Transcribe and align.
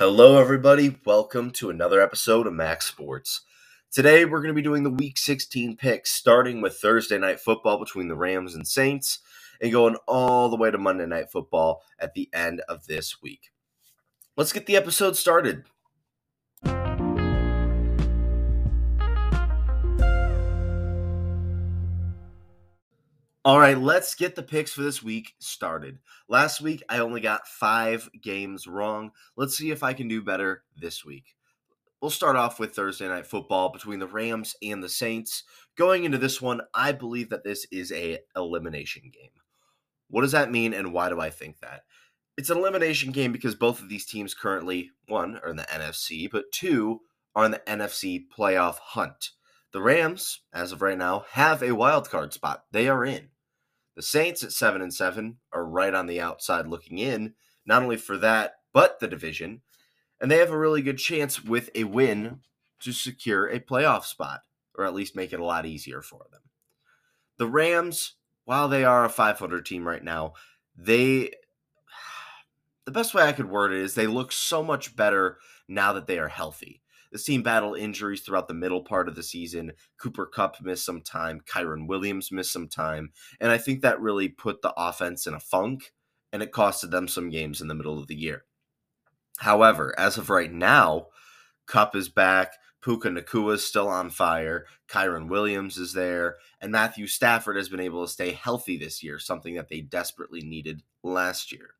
Hello, 0.00 0.40
everybody. 0.40 0.96
Welcome 1.04 1.50
to 1.50 1.68
another 1.68 2.00
episode 2.00 2.46
of 2.46 2.54
Max'd 2.54 2.88
Sports. 2.88 3.42
Today, 3.92 4.24
we're 4.24 4.40
going 4.40 4.48
to 4.48 4.54
be 4.54 4.62
doing 4.62 4.82
the 4.82 4.88
Week 4.88 5.18
16 5.18 5.76
picks, 5.76 6.10
starting 6.10 6.62
with 6.62 6.78
Thursday 6.78 7.18
Night 7.18 7.38
Football 7.38 7.78
between 7.78 8.08
the 8.08 8.16
Rams 8.16 8.54
and 8.54 8.66
Saints, 8.66 9.18
and 9.60 9.70
going 9.70 9.96
all 10.08 10.48
the 10.48 10.56
way 10.56 10.70
to 10.70 10.78
Monday 10.78 11.04
Night 11.04 11.30
Football 11.30 11.82
at 11.98 12.14
the 12.14 12.30
end 12.32 12.62
of 12.66 12.86
this 12.86 13.20
week. 13.20 13.52
Let's 14.38 14.54
get 14.54 14.64
the 14.64 14.74
episode 14.74 15.18
started. 15.18 15.64
All 23.42 23.58
right, 23.58 23.78
let's 23.78 24.14
get 24.14 24.36
the 24.36 24.42
picks 24.42 24.74
for 24.74 24.82
this 24.82 25.02
week 25.02 25.32
started. 25.38 26.00
Last 26.28 26.60
week, 26.60 26.82
I 26.90 26.98
only 26.98 27.22
got 27.22 27.48
five 27.48 28.10
games 28.20 28.66
wrong. 28.66 29.12
Let's 29.34 29.56
see 29.56 29.70
if 29.70 29.82
I 29.82 29.94
can 29.94 30.08
do 30.08 30.20
better 30.20 30.64
this 30.76 31.06
week. 31.06 31.36
We'll 32.02 32.10
start 32.10 32.36
off 32.36 32.60
with 32.60 32.74
Thursday 32.74 33.08
night 33.08 33.24
football 33.24 33.72
between 33.72 33.98
the 33.98 34.06
Rams 34.06 34.56
and 34.62 34.82
the 34.82 34.90
Saints. 34.90 35.44
Going 35.74 36.04
into 36.04 36.18
this 36.18 36.42
one, 36.42 36.60
I 36.74 36.92
believe 36.92 37.30
that 37.30 37.42
this 37.42 37.66
is 37.72 37.90
a 37.92 38.18
elimination 38.36 39.04
game. 39.04 39.30
What 40.10 40.20
does 40.20 40.32
that 40.32 40.52
mean 40.52 40.74
and 40.74 40.92
why 40.92 41.08
do 41.08 41.18
I 41.18 41.30
think 41.30 41.60
that? 41.60 41.84
It's 42.36 42.50
an 42.50 42.58
elimination 42.58 43.10
game 43.10 43.32
because 43.32 43.54
both 43.54 43.80
of 43.80 43.88
these 43.88 44.04
teams 44.04 44.34
currently, 44.34 44.90
one, 45.08 45.40
are 45.42 45.48
in 45.48 45.56
the 45.56 45.62
NFC, 45.62 46.30
but 46.30 46.52
two, 46.52 47.00
are 47.34 47.46
in 47.46 47.52
the 47.52 47.62
NFC 47.66 48.22
playoff 48.36 48.76
hunt. 48.80 49.30
The 49.72 49.80
Rams, 49.80 50.40
as 50.52 50.72
of 50.72 50.82
right 50.82 50.98
now, 50.98 51.26
have 51.30 51.62
a 51.62 51.72
wild 51.72 52.10
card 52.10 52.32
spot. 52.32 52.64
They 52.72 52.88
are 52.88 53.04
in. 53.04 53.28
The 54.00 54.06
Saints 54.06 54.42
at 54.42 54.52
7 54.52 54.80
and 54.80 54.94
7 54.94 55.36
are 55.52 55.62
right 55.62 55.92
on 55.92 56.06
the 56.06 56.22
outside 56.22 56.66
looking 56.66 56.96
in, 56.96 57.34
not 57.66 57.82
only 57.82 57.98
for 57.98 58.16
that, 58.16 58.54
but 58.72 58.98
the 58.98 59.06
division. 59.06 59.60
And 60.18 60.30
they 60.30 60.38
have 60.38 60.48
a 60.48 60.58
really 60.58 60.80
good 60.80 60.96
chance 60.96 61.44
with 61.44 61.68
a 61.74 61.84
win 61.84 62.40
to 62.80 62.92
secure 62.92 63.46
a 63.46 63.60
playoff 63.60 64.04
spot, 64.04 64.40
or 64.74 64.86
at 64.86 64.94
least 64.94 65.14
make 65.14 65.34
it 65.34 65.38
a 65.38 65.44
lot 65.44 65.66
easier 65.66 66.00
for 66.00 66.24
them. 66.32 66.40
The 67.36 67.46
Rams, 67.46 68.14
while 68.46 68.68
they 68.68 68.84
are 68.84 69.04
a 69.04 69.10
500 69.10 69.66
team 69.66 69.86
right 69.86 70.02
now, 70.02 70.32
they 70.74 71.32
the 72.86 72.92
best 72.92 73.12
way 73.12 73.24
I 73.24 73.32
could 73.32 73.50
word 73.50 73.70
it 73.70 73.82
is 73.82 73.96
they 73.96 74.06
look 74.06 74.32
so 74.32 74.62
much 74.62 74.96
better 74.96 75.36
now 75.68 75.92
that 75.92 76.06
they 76.06 76.18
are 76.18 76.28
healthy. 76.28 76.80
This 77.12 77.24
team 77.24 77.42
battled 77.42 77.78
injuries 77.78 78.22
throughout 78.22 78.48
the 78.48 78.54
middle 78.54 78.82
part 78.82 79.08
of 79.08 79.16
the 79.16 79.22
season. 79.22 79.72
Cooper 80.00 80.26
Kupp 80.26 80.60
missed 80.62 80.84
some 80.84 81.00
time. 81.00 81.40
Kyren 81.40 81.88
Williams 81.88 82.30
missed 82.30 82.52
some 82.52 82.68
time. 82.68 83.12
And 83.40 83.50
I 83.50 83.58
think 83.58 83.82
that 83.82 84.00
really 84.00 84.28
put 84.28 84.62
the 84.62 84.72
offense 84.76 85.26
in 85.26 85.34
a 85.34 85.40
funk 85.40 85.92
and 86.32 86.42
it 86.42 86.52
costed 86.52 86.90
them 86.90 87.08
some 87.08 87.30
games 87.30 87.60
in 87.60 87.68
the 87.68 87.74
middle 87.74 87.98
of 87.98 88.06
the 88.06 88.14
year. 88.14 88.44
However, 89.38 89.94
as 89.98 90.18
of 90.18 90.30
right 90.30 90.52
now, 90.52 91.06
Cup 91.66 91.96
is 91.96 92.08
back. 92.08 92.52
Puka 92.82 93.08
Nacua 93.08 93.54
is 93.54 93.66
still 93.66 93.88
on 93.88 94.10
fire. 94.10 94.66
Kyren 94.88 95.28
Williams 95.28 95.76
is 95.78 95.92
there. 95.92 96.36
And 96.60 96.72
Matthew 96.72 97.06
Stafford 97.06 97.56
has 97.56 97.68
been 97.68 97.80
able 97.80 98.06
to 98.06 98.12
stay 98.12 98.32
healthy 98.32 98.76
this 98.76 99.02
year, 99.02 99.18
something 99.18 99.54
that 99.54 99.68
they 99.68 99.80
desperately 99.80 100.40
needed 100.40 100.82
last 101.02 101.52
year. 101.52 101.74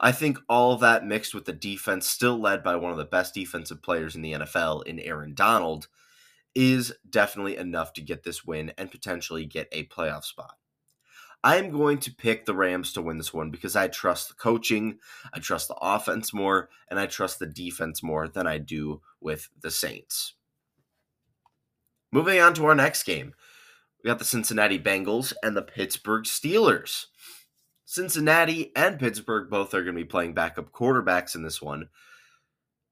I 0.00 0.12
think 0.12 0.38
all 0.48 0.72
of 0.72 0.80
that 0.80 1.04
mixed 1.04 1.34
with 1.34 1.44
the 1.44 1.52
defense, 1.52 2.06
still 2.06 2.38
led 2.38 2.62
by 2.62 2.76
one 2.76 2.92
of 2.92 2.98
the 2.98 3.04
best 3.04 3.34
defensive 3.34 3.82
players 3.82 4.14
in 4.14 4.22
the 4.22 4.32
NFL 4.32 4.86
in 4.86 4.98
Aaron 5.00 5.34
Donald, 5.34 5.88
is 6.54 6.92
definitely 7.08 7.56
enough 7.56 7.92
to 7.94 8.02
get 8.02 8.24
this 8.24 8.44
win 8.44 8.72
and 8.76 8.90
potentially 8.90 9.44
get 9.44 9.68
a 9.72 9.86
playoff 9.86 10.24
spot. 10.24 10.56
I 11.44 11.56
am 11.56 11.70
going 11.70 11.98
to 11.98 12.14
pick 12.14 12.46
the 12.46 12.54
Rams 12.54 12.92
to 12.92 13.02
win 13.02 13.18
this 13.18 13.32
one 13.32 13.50
because 13.50 13.76
I 13.76 13.86
trust 13.86 14.28
the 14.28 14.34
coaching, 14.34 14.98
I 15.32 15.38
trust 15.38 15.68
the 15.68 15.76
offense 15.80 16.34
more, 16.34 16.68
and 16.90 16.98
I 16.98 17.06
trust 17.06 17.38
the 17.38 17.46
defense 17.46 18.02
more 18.02 18.26
than 18.26 18.46
I 18.46 18.58
do 18.58 19.02
with 19.20 19.48
the 19.60 19.70
Saints. 19.70 20.34
Moving 22.10 22.40
on 22.40 22.54
to 22.54 22.66
our 22.66 22.74
next 22.74 23.04
game, 23.04 23.34
we 24.02 24.08
got 24.08 24.18
the 24.18 24.24
Cincinnati 24.24 24.78
Bengals 24.78 25.32
and 25.42 25.56
the 25.56 25.62
Pittsburgh 25.62 26.24
Steelers. 26.24 27.06
Cincinnati 27.90 28.70
and 28.76 28.98
Pittsburgh 28.98 29.48
both 29.48 29.72
are 29.72 29.82
going 29.82 29.96
to 29.96 30.02
be 30.02 30.04
playing 30.04 30.34
backup 30.34 30.72
quarterbacks 30.72 31.34
in 31.34 31.42
this 31.42 31.62
one 31.62 31.88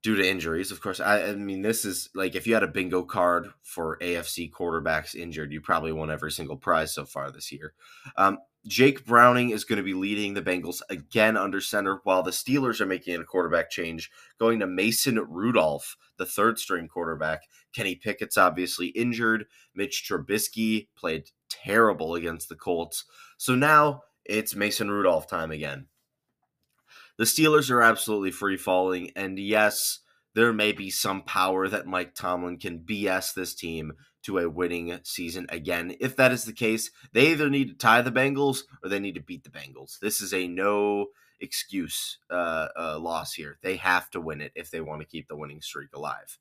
due 0.01 0.15
to 0.15 0.27
injuries. 0.27 0.71
Of 0.71 0.81
course, 0.81 0.99
I, 0.99 1.21
I, 1.21 1.35
mean, 1.35 1.61
this 1.61 1.85
is 1.85 2.09
like 2.15 2.33
if 2.33 2.47
you 2.47 2.55
had 2.55 2.63
a 2.63 2.67
bingo 2.67 3.03
card 3.03 3.49
for 3.61 3.99
AFC 3.99 4.49
quarterbacks 4.51 5.13
injured, 5.13 5.53
you 5.53 5.61
probably 5.61 5.91
won 5.91 6.09
every 6.09 6.31
single 6.31 6.57
prize 6.57 6.95
so 6.95 7.05
far 7.05 7.29
this 7.29 7.51
year. 7.51 7.75
Um, 8.15 8.39
Jake 8.65 9.05
Browning 9.05 9.51
is 9.51 9.65
going 9.65 9.77
to 9.77 9.83
be 9.83 9.93
leading 9.93 10.33
the 10.33 10.41
Bengals 10.41 10.81
again 10.89 11.37
under 11.37 11.61
center, 11.61 11.99
while 12.03 12.23
the 12.23 12.31
Steelers 12.31 12.81
are 12.81 12.87
making 12.87 13.21
a 13.21 13.23
quarterback 13.23 13.69
change, 13.69 14.09
going 14.39 14.59
to 14.61 14.67
Mason 14.67 15.19
Rudolph, 15.29 15.95
the 16.17 16.25
third 16.25 16.57
string 16.57 16.87
quarterback. 16.87 17.43
Kenny 17.71 17.93
Pickett's 17.93 18.35
obviously 18.35 18.87
injured. 18.87 19.45
Mitch 19.75 20.03
Trubisky 20.09 20.87
played 20.95 21.29
terrible 21.49 22.15
against 22.15 22.49
the 22.49 22.55
Colts. 22.55 23.05
So 23.37 23.53
now 23.53 24.01
it's 24.27 24.55
Mason 24.55 24.91
Rudolph 24.91 25.27
time 25.27 25.51
again. 25.51 25.87
The 27.17 27.23
Steelers 27.23 27.71
are 27.71 27.81
absolutely 27.81 28.31
free 28.31 28.57
falling, 28.57 29.11
and 29.15 29.39
yes, 29.39 29.99
there 30.35 30.53
may 30.53 30.71
be 30.71 30.91
some 30.91 31.23
power 31.23 31.67
that 31.67 31.87
Mike 31.87 32.13
Tomlin 32.13 32.57
can 32.57 32.79
BS 32.79 33.33
this 33.33 33.55
team 33.55 33.93
to 34.23 34.37
a 34.37 34.49
winning 34.49 34.99
season 35.03 35.47
again. 35.49 35.95
If 35.99 36.15
that 36.17 36.31
is 36.31 36.43
the 36.43 36.53
case, 36.53 36.91
they 37.13 37.31
either 37.31 37.49
need 37.49 37.69
to 37.69 37.73
tie 37.73 38.03
the 38.03 38.11
Bengals 38.11 38.59
or 38.83 38.89
they 38.89 38.99
need 38.99 39.15
to 39.15 39.21
beat 39.21 39.43
the 39.43 39.49
Bengals. 39.49 39.97
This 39.99 40.21
is 40.21 40.33
a 40.33 40.47
no 40.47 41.07
excuse 41.39 42.19
uh, 42.29 42.67
uh, 42.77 42.99
loss 42.99 43.33
here. 43.33 43.57
They 43.63 43.77
have 43.77 44.09
to 44.11 44.21
win 44.21 44.41
it 44.41 44.51
if 44.53 44.69
they 44.69 44.81
want 44.81 45.01
to 45.01 45.07
keep 45.07 45.27
the 45.27 45.35
winning 45.35 45.61
streak 45.61 45.89
alive. 45.95 46.37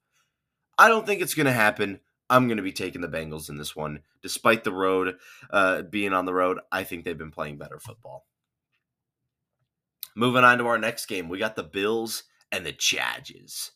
I 0.77 0.89
don't 0.89 1.07
think 1.07 1.23
it's 1.23 1.35
going 1.35 1.47
to 1.47 1.53
happen. 1.53 2.01
I'm 2.29 2.49
going 2.49 2.57
to 2.57 2.63
be 2.63 2.73
taking 2.73 3.01
the 3.01 3.09
Bengals 3.09 3.49
in 3.49 3.57
this 3.57 3.77
one. 3.77 4.01
Despite 4.23 4.65
the 4.65 4.73
road 4.73 5.17
uh, 5.51 5.83
being 5.83 6.13
on 6.13 6.25
the 6.25 6.35
road, 6.35 6.59
I 6.73 6.85
think 6.85 7.05
they've 7.05 7.17
been 7.17 7.31
playing 7.31 7.59
better 7.59 7.79
football. 7.79 8.27
Moving 10.15 10.45
on 10.45 10.59
to 10.59 10.67
our 10.67 10.79
next 10.79 11.07
game, 11.07 11.29
we 11.29 11.39
got 11.39 11.57
the 11.57 11.63
Bills 11.63 12.25
and 12.51 12.65
the 12.65 12.73
Chargers. 12.73 13.73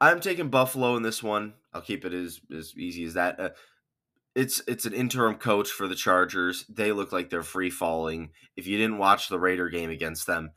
I'm 0.00 0.20
taking 0.20 0.50
Buffalo 0.50 0.96
in 0.96 1.02
this 1.02 1.22
one. 1.22 1.54
I'll 1.72 1.80
keep 1.80 2.04
it 2.04 2.12
as, 2.12 2.40
as 2.54 2.74
easy 2.76 3.04
as 3.04 3.14
that. 3.14 3.40
Uh, 3.40 3.50
it's 4.34 4.60
it's 4.68 4.84
an 4.84 4.92
interim 4.92 5.36
coach 5.36 5.70
for 5.70 5.88
the 5.88 5.94
Chargers. 5.94 6.66
They 6.68 6.92
look 6.92 7.10
like 7.10 7.30
they're 7.30 7.42
free 7.42 7.70
falling. 7.70 8.30
If 8.54 8.66
you 8.66 8.76
didn't 8.76 8.98
watch 8.98 9.28
the 9.28 9.38
Raider 9.38 9.70
game 9.70 9.88
against 9.88 10.26
them, 10.26 10.50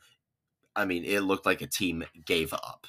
I 0.76 0.84
mean, 0.84 1.04
it 1.04 1.20
looked 1.20 1.46
like 1.46 1.62
a 1.62 1.66
team 1.66 2.04
gave 2.26 2.52
up. 2.52 2.86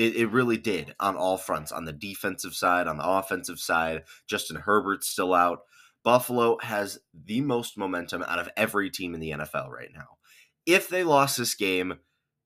It, 0.00 0.16
it 0.16 0.26
really 0.32 0.56
did 0.56 0.94
on 0.98 1.14
all 1.14 1.36
fronts 1.36 1.72
on 1.72 1.84
the 1.84 1.92
defensive 1.92 2.54
side, 2.54 2.86
on 2.86 2.96
the 2.96 3.06
offensive 3.06 3.58
side. 3.58 4.04
Justin 4.26 4.56
Herbert's 4.56 5.08
still 5.08 5.34
out. 5.34 5.60
Buffalo 6.02 6.56
has 6.62 7.00
the 7.12 7.42
most 7.42 7.76
momentum 7.76 8.22
out 8.22 8.38
of 8.38 8.48
every 8.56 8.88
team 8.88 9.12
in 9.12 9.20
the 9.20 9.32
NFL 9.32 9.68
right 9.68 9.90
now. 9.94 10.16
If 10.64 10.88
they 10.88 11.04
lost 11.04 11.36
this 11.36 11.54
game, 11.54 11.98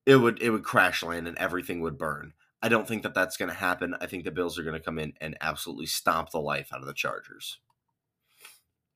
it 0.05 0.17
would 0.17 0.41
it 0.41 0.49
would 0.49 0.65
crash 0.65 1.01
land 1.01 1.29
and 1.29 1.37
everything 1.37 1.79
would 1.79 1.97
burn. 1.97 2.33
I 2.61 2.67
don't 2.67 2.85
think 2.85 3.03
that 3.03 3.13
that's 3.13 3.37
going 3.37 3.47
to 3.47 3.55
happen. 3.55 3.95
I 4.01 4.05
think 4.05 4.25
the 4.25 4.31
Bills 4.31 4.59
are 4.59 4.63
going 4.63 4.77
to 4.77 4.83
come 4.83 4.99
in 4.99 5.13
and 5.21 5.37
absolutely 5.39 5.85
stomp 5.85 6.31
the 6.31 6.41
life 6.41 6.73
out 6.73 6.81
of 6.81 6.87
the 6.87 6.93
Chargers. 6.93 7.59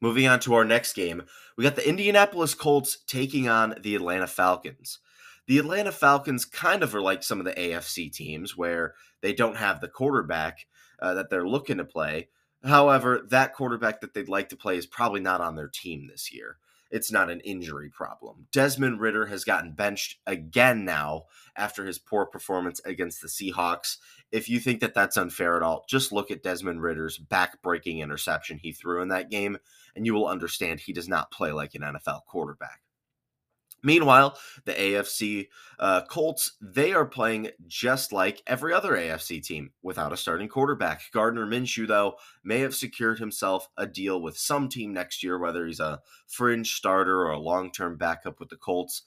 Moving 0.01 0.27
on 0.27 0.41
to 0.41 0.53
our 0.55 0.65
next 0.65 0.93
game, 0.93 1.23
we 1.57 1.63
got 1.63 1.77
the 1.77 1.87
Indianapolis 1.87 2.55
Colts 2.55 2.97
taking 3.07 3.47
on 3.47 3.75
the 3.81 3.95
Atlanta 3.95 4.27
Falcons 4.27 4.99
the 5.49 5.57
Atlanta 5.57 5.91
Falcons 5.91 6.45
kind 6.45 6.83
of 6.83 6.93
are 6.93 7.01
like 7.01 7.23
some 7.23 7.39
of 7.39 7.45
the 7.45 7.53
AFC 7.53 8.13
teams 8.13 8.55
where 8.55 8.93
they 9.21 9.33
don't 9.33 9.57
have 9.57 9.81
the 9.81 9.87
quarterback 9.87 10.67
uh, 11.01 11.15
that 11.15 11.31
they're 11.31 11.47
looking 11.47 11.77
to 11.77 11.83
play. 11.83 12.27
However, 12.63 13.25
that 13.31 13.55
quarterback 13.55 14.01
that 14.01 14.13
they'd 14.13 14.29
like 14.29 14.49
to 14.49 14.55
play 14.55 14.77
is 14.77 14.85
probably 14.85 15.21
not 15.21 15.41
on 15.41 15.55
their 15.55 15.67
team 15.67 16.07
this 16.07 16.31
year. 16.31 16.57
It's 16.91 17.11
not 17.11 17.31
an 17.31 17.39
injury 17.39 17.89
problem. 17.89 18.45
Desmond 18.51 19.01
Ridder 19.01 19.25
has 19.25 19.43
gotten 19.43 19.71
benched 19.71 20.19
again 20.27 20.85
now 20.85 21.23
after 21.55 21.83
his 21.83 21.97
poor 21.97 22.27
performance 22.27 22.79
against 22.85 23.19
the 23.19 23.27
Seahawks. 23.27 23.97
If 24.31 24.49
you 24.49 24.59
think 24.59 24.81
that 24.81 24.93
that's 24.93 25.17
unfair 25.17 25.57
at 25.57 25.63
all, 25.63 25.83
just 25.89 26.11
look 26.11 26.29
at 26.29 26.43
Desmond 26.43 26.83
Ridder's 26.83 27.17
back-breaking 27.17 27.97
interception 27.97 28.59
he 28.59 28.71
threw 28.71 29.01
in 29.01 29.07
that 29.07 29.31
game, 29.31 29.57
and 29.95 30.05
you 30.05 30.13
will 30.13 30.27
understand 30.27 30.79
he 30.79 30.93
does 30.93 31.09
not 31.09 31.31
play 31.31 31.51
like 31.51 31.73
an 31.73 31.81
NFL 31.81 32.25
quarterback. 32.27 32.81
Meanwhile, 33.83 34.37
the 34.65 34.73
AFC 34.73 35.47
uh, 35.79 36.01
Colts, 36.05 36.53
they 36.61 36.91
are 36.93 37.05
playing 37.05 37.51
just 37.67 38.11
like 38.11 38.43
every 38.45 38.73
other 38.73 38.91
AFC 38.91 39.41
team 39.43 39.71
without 39.81 40.11
a 40.11 40.17
starting 40.17 40.49
quarterback. 40.49 41.03
Gardner 41.13 41.45
Minshew, 41.45 41.87
though, 41.87 42.15
may 42.43 42.59
have 42.59 42.75
secured 42.75 43.19
himself 43.19 43.69
a 43.77 43.87
deal 43.87 44.21
with 44.21 44.37
some 44.37 44.67
team 44.67 44.93
next 44.93 45.23
year, 45.23 45.39
whether 45.39 45.65
he's 45.65 45.79
a 45.79 46.01
fringe 46.27 46.73
starter 46.73 47.21
or 47.21 47.31
a 47.31 47.39
long 47.39 47.71
term 47.71 47.97
backup 47.97 48.39
with 48.39 48.49
the 48.49 48.57
Colts. 48.57 49.03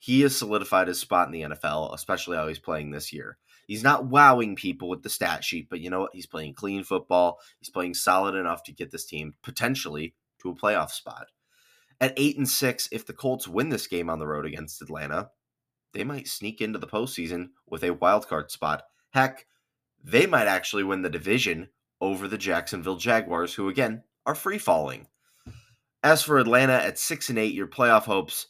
He 0.00 0.20
has 0.22 0.36
solidified 0.36 0.88
his 0.88 1.00
spot 1.00 1.26
in 1.26 1.32
the 1.32 1.56
NFL, 1.56 1.94
especially 1.94 2.36
how 2.36 2.46
he's 2.46 2.58
playing 2.58 2.90
this 2.90 3.12
year. 3.12 3.38
He's 3.66 3.82
not 3.82 4.06
wowing 4.06 4.56
people 4.56 4.88
with 4.88 5.02
the 5.02 5.10
stat 5.10 5.44
sheet, 5.44 5.68
but 5.68 5.80
you 5.80 5.90
know 5.90 6.00
what? 6.00 6.14
He's 6.14 6.26
playing 6.26 6.54
clean 6.54 6.84
football. 6.84 7.38
He's 7.60 7.68
playing 7.68 7.94
solid 7.94 8.34
enough 8.34 8.62
to 8.64 8.72
get 8.72 8.90
this 8.90 9.04
team 9.04 9.34
potentially 9.42 10.14
to 10.40 10.50
a 10.50 10.54
playoff 10.54 10.90
spot. 10.90 11.26
At 12.00 12.14
eight 12.16 12.38
and 12.38 12.48
six, 12.48 12.88
if 12.92 13.06
the 13.06 13.12
Colts 13.12 13.48
win 13.48 13.70
this 13.70 13.86
game 13.86 14.08
on 14.08 14.18
the 14.18 14.26
road 14.26 14.46
against 14.46 14.82
Atlanta, 14.82 15.30
they 15.92 16.04
might 16.04 16.28
sneak 16.28 16.60
into 16.60 16.78
the 16.78 16.86
postseason 16.86 17.50
with 17.66 17.82
a 17.82 17.94
wild 17.94 18.28
card 18.28 18.50
spot. 18.50 18.84
Heck, 19.10 19.46
they 20.02 20.26
might 20.26 20.46
actually 20.46 20.84
win 20.84 21.02
the 21.02 21.10
division 21.10 21.70
over 22.00 22.28
the 22.28 22.38
Jacksonville 22.38 22.96
Jaguars, 22.96 23.54
who 23.54 23.68
again 23.68 24.04
are 24.24 24.34
free 24.34 24.58
falling. 24.58 25.08
As 26.02 26.22
for 26.22 26.38
Atlanta 26.38 26.74
at 26.74 26.98
six 26.98 27.28
and 27.28 27.38
eight, 27.38 27.54
your 27.54 27.66
playoff 27.66 28.04
hopes 28.04 28.46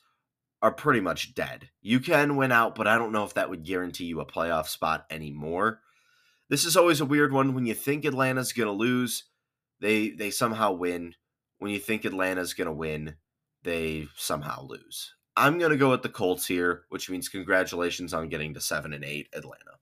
are 0.60 0.72
pretty 0.72 1.00
much 1.00 1.34
dead. 1.34 1.70
You 1.80 2.00
can 2.00 2.36
win 2.36 2.52
out, 2.52 2.74
but 2.74 2.86
I 2.86 2.98
don't 2.98 3.12
know 3.12 3.24
if 3.24 3.34
that 3.34 3.48
would 3.48 3.64
guarantee 3.64 4.04
you 4.04 4.20
a 4.20 4.26
playoff 4.26 4.66
spot 4.66 5.06
anymore. 5.08 5.80
This 6.50 6.64
is 6.64 6.76
always 6.76 7.00
a 7.00 7.06
weird 7.06 7.32
one. 7.32 7.54
When 7.54 7.64
you 7.64 7.74
think 7.74 8.04
Atlanta's 8.04 8.52
gonna 8.52 8.72
lose, 8.72 9.24
they 9.80 10.10
they 10.10 10.30
somehow 10.30 10.72
win. 10.72 11.14
When 11.58 11.70
you 11.70 11.78
think 11.78 12.04
Atlanta's 12.04 12.54
gonna 12.54 12.72
win, 12.72 13.16
they 13.62 14.08
somehow 14.16 14.66
lose. 14.66 15.14
I'm 15.36 15.58
gonna 15.58 15.76
go 15.76 15.90
with 15.90 16.02
the 16.02 16.08
Colts 16.08 16.46
here, 16.46 16.84
which 16.88 17.08
means 17.08 17.28
congratulations 17.28 18.12
on 18.12 18.28
getting 18.28 18.54
to 18.54 18.60
seven 18.60 18.92
and 18.92 19.04
eight, 19.04 19.28
Atlanta. 19.32 19.78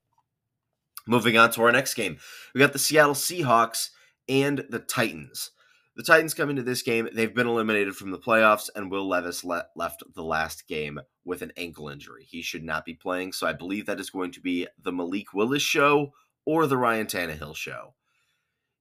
Moving 1.07 1.39
on 1.39 1.51
to 1.53 1.63
our 1.63 1.73
next 1.73 1.95
game, 1.95 2.19
we 2.55 2.61
got 2.61 2.73
the 2.73 2.79
Seattle 2.79 3.15
Seahawks 3.15 3.91
and 4.29 4.65
the 4.69 4.81
Titans. 4.81 5.51
The 5.97 6.03
Titans 6.03 6.35
come 6.35 6.51
into 6.51 6.63
this 6.63 6.83
game. 6.83 7.09
They've 7.15 7.35
been 7.35 7.47
eliminated 7.47 7.97
from 7.97 8.11
the 8.11 8.19
playoffs, 8.19 8.69
and 8.75 8.91
Will 8.91 9.09
Levis 9.09 9.45
le- 9.45 9.67
left 9.75 10.03
the 10.15 10.23
last 10.23 10.69
game 10.69 11.01
with 11.25 11.41
an 11.41 11.53
ankle 11.57 11.89
injury. 11.89 12.25
He 12.29 12.43
should 12.43 12.65
not 12.65 12.85
be 12.85 12.93
playing, 12.93 13.33
so 13.33 13.47
I 13.47 13.55
believe 13.55 13.87
that 13.87 13.99
is 13.99 14.11
going 14.11 14.33
to 14.33 14.41
be 14.41 14.67
the 14.79 14.93
Malik 14.93 15.33
Willis 15.33 15.63
show 15.63 16.13
or 16.45 16.67
the 16.67 16.77
Ryan 16.77 17.07
Tannehill 17.07 17.57
show. 17.57 17.95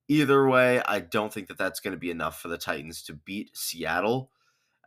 Either 0.10 0.46
way, 0.46 0.82
I 0.86 1.00
don't 1.00 1.34
think 1.34 1.48
that 1.48 1.58
that's 1.58 1.80
going 1.80 1.94
to 1.94 2.00
be 2.00 2.12
enough 2.12 2.42
for 2.42 2.50
the 2.50 2.58
Titans 2.58 3.02
to 3.04 3.14
beat 3.14 3.56
Seattle. 3.56 4.30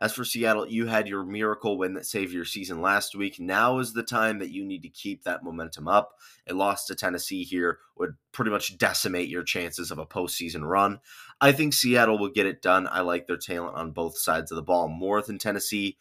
As 0.01 0.13
for 0.13 0.23
Seattle, 0.23 0.67
you 0.67 0.87
had 0.87 1.07
your 1.07 1.25
miracle 1.25 1.77
win 1.77 1.93
that 1.95 2.05
saved 2.05 2.31
your 2.31 2.45
season 2.45 2.81
last 2.81 3.15
week. 3.15 3.39
Now 3.39 3.79
is 3.79 3.93
the 3.93 4.03
time 4.03 4.39
that 4.39 4.51
you 4.51 4.63
need 4.63 4.81
to 4.83 4.89
keep 4.89 5.23
that 5.23 5.43
momentum 5.43 5.87
up. 5.87 6.13
A 6.47 6.53
loss 6.53 6.85
to 6.85 6.95
Tennessee 6.95 7.43
here 7.43 7.79
would 7.97 8.15
pretty 8.31 8.51
much 8.51 8.77
decimate 8.77 9.27
your 9.27 9.43
chances 9.43 9.91
of 9.91 9.99
a 9.99 10.05
postseason 10.05 10.63
run. 10.63 10.99
I 11.41 11.51
think 11.51 11.73
Seattle 11.73 12.17
will 12.17 12.29
get 12.29 12.45
it 12.45 12.61
done. 12.61 12.87
I 12.89 13.01
like 13.01 13.27
their 13.27 13.37
talent 13.37 13.75
on 13.75 13.91
both 13.91 14.17
sides 14.17 14.51
of 14.51 14.55
the 14.55 14.63
ball 14.63 14.87
more 14.87 15.21
than 15.21 15.37
Tennessee, 15.37 15.97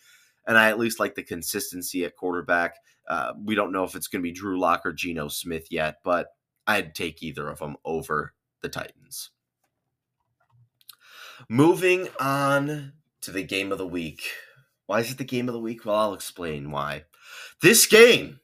and 0.46 0.56
I 0.56 0.68
at 0.68 0.78
least 0.78 1.00
like 1.00 1.16
the 1.16 1.24
consistency 1.24 2.04
at 2.04 2.16
quarterback. 2.16 2.76
Uh, 3.08 3.32
we 3.42 3.56
don't 3.56 3.72
know 3.72 3.84
if 3.84 3.96
it's 3.96 4.06
going 4.06 4.22
to 4.22 4.28
be 4.28 4.32
Drew 4.32 4.60
Lock 4.60 4.84
or 4.84 4.92
Geno 4.92 5.28
Smith 5.28 5.68
yet, 5.70 5.96
but 6.04 6.28
I'd 6.68 6.94
take 6.94 7.22
either 7.22 7.48
of 7.48 7.58
them 7.58 7.76
over 7.84 8.34
the 8.60 8.68
Titans. 8.68 9.30
Moving 11.48 12.08
on 12.20 12.92
to 13.22 13.30
the 13.30 13.42
game 13.42 13.72
of 13.72 13.78
the 13.78 13.86
week. 13.86 14.22
Why 14.86 15.00
is 15.00 15.10
it 15.10 15.18
the 15.18 15.24
game 15.24 15.48
of 15.48 15.52
the 15.52 15.60
week? 15.60 15.84
Well, 15.84 15.96
I'll 15.96 16.14
explain 16.14 16.70
why. 16.70 17.04
This 17.62 17.86
game 17.86 18.40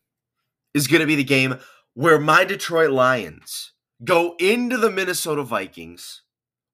is 0.75 0.87
going 0.87 1.01
to 1.01 1.07
be 1.07 1.15
the 1.15 1.25
game 1.25 1.59
where 1.95 2.19
my 2.19 2.45
Detroit 2.45 2.91
Lions 2.91 3.73
go 4.05 4.35
into 4.39 4.77
the 4.77 4.91
Minnesota 4.91 5.43
Vikings. 5.43 6.23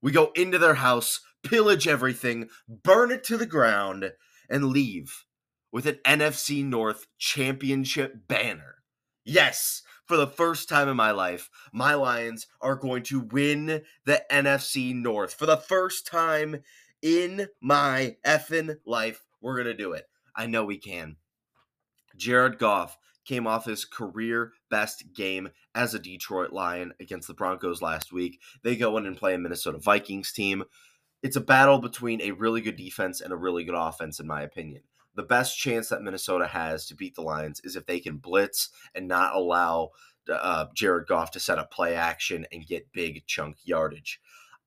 We 0.02 0.12
go 0.12 0.32
into 0.35 0.58
their 0.58 0.75
house, 0.75 1.20
pillage 1.43 1.87
everything, 1.87 2.49
burn 2.69 3.11
it 3.11 3.23
to 3.25 3.37
the 3.37 3.47
ground, 3.47 4.12
and 4.49 4.70
leave 4.70 5.25
with 5.70 5.87
an 5.87 5.99
NFC 6.05 6.64
North 6.64 7.06
championship 7.19 8.26
banner. 8.26 8.76
Yes, 9.25 9.82
for 10.06 10.17
the 10.17 10.26
first 10.26 10.69
time 10.69 10.88
in 10.88 10.96
my 10.96 11.12
life, 11.12 11.49
my 11.73 11.94
Lions 11.94 12.46
are 12.61 12.75
going 12.75 13.05
to 13.05 13.20
win 13.20 13.82
the 14.05 14.25
NFC 14.31 14.94
North. 14.94 15.35
For 15.35 15.46
the 15.46 15.56
first 15.56 16.06
time 16.06 16.62
in 17.02 17.49
my 17.61 18.17
effing 18.26 18.76
life, 18.85 19.25
we're 19.41 19.56
going 19.56 19.67
to 19.67 19.75
do 19.75 19.93
it. 19.93 20.06
I 20.35 20.47
know 20.47 20.64
we 20.64 20.79
can. 20.79 21.17
Jared 22.17 22.58
Goff 22.58 22.99
came 23.25 23.47
off 23.47 23.64
his 23.64 23.85
career 23.85 24.52
best 24.70 25.12
game 25.14 25.50
as 25.75 25.94
a 25.94 25.99
Detroit 25.99 26.52
Lion 26.52 26.93
against 27.00 27.29
the 27.29 27.35
Broncos 27.35 27.82
last 27.82 28.12
week. 28.12 28.41
They 28.62 28.76
go 28.76 28.97
in 28.97 29.06
and 29.06 29.17
play 29.17 29.35
a 29.35 29.38
Minnesota 29.38 29.79
Vikings 29.79 30.32
team. 30.32 30.64
It's 31.23 31.37
a 31.37 31.41
battle 31.41 31.79
between 31.79 32.20
a 32.23 32.32
really 32.32 32.61
good 32.61 32.76
defense 32.76 33.20
and 33.20 33.32
a 33.32 33.37
really 33.37 33.64
good 33.64 33.75
offense, 33.75 34.20
in 34.20 34.26
my 34.26 34.43
opinion. 34.43 34.82
The 35.14 35.23
best 35.23 35.58
chance 35.58 35.88
that 35.88 36.03
Minnesota 36.03 36.46
has 36.46 36.87
to 36.87 36.94
beat 36.94 37.14
the 37.14 37.23
Lions 37.23 37.61
is 37.62 37.76
if 37.76 37.87
they 37.87 38.00
can 38.00 38.17
blitz 38.17 38.70
and 38.94 39.06
not 39.06 39.35
allow 39.35 39.91
uh, 40.31 40.67
Jared 40.75 41.06
Goff 41.08 41.31
to 41.32 41.41
set 41.41 41.58
up 41.58 41.70
play 41.70 41.94
action 41.94 42.46
and 42.53 42.67
get 42.67 42.93
big 42.93 43.26
chunk 43.26 43.56
yardage. 43.64 44.20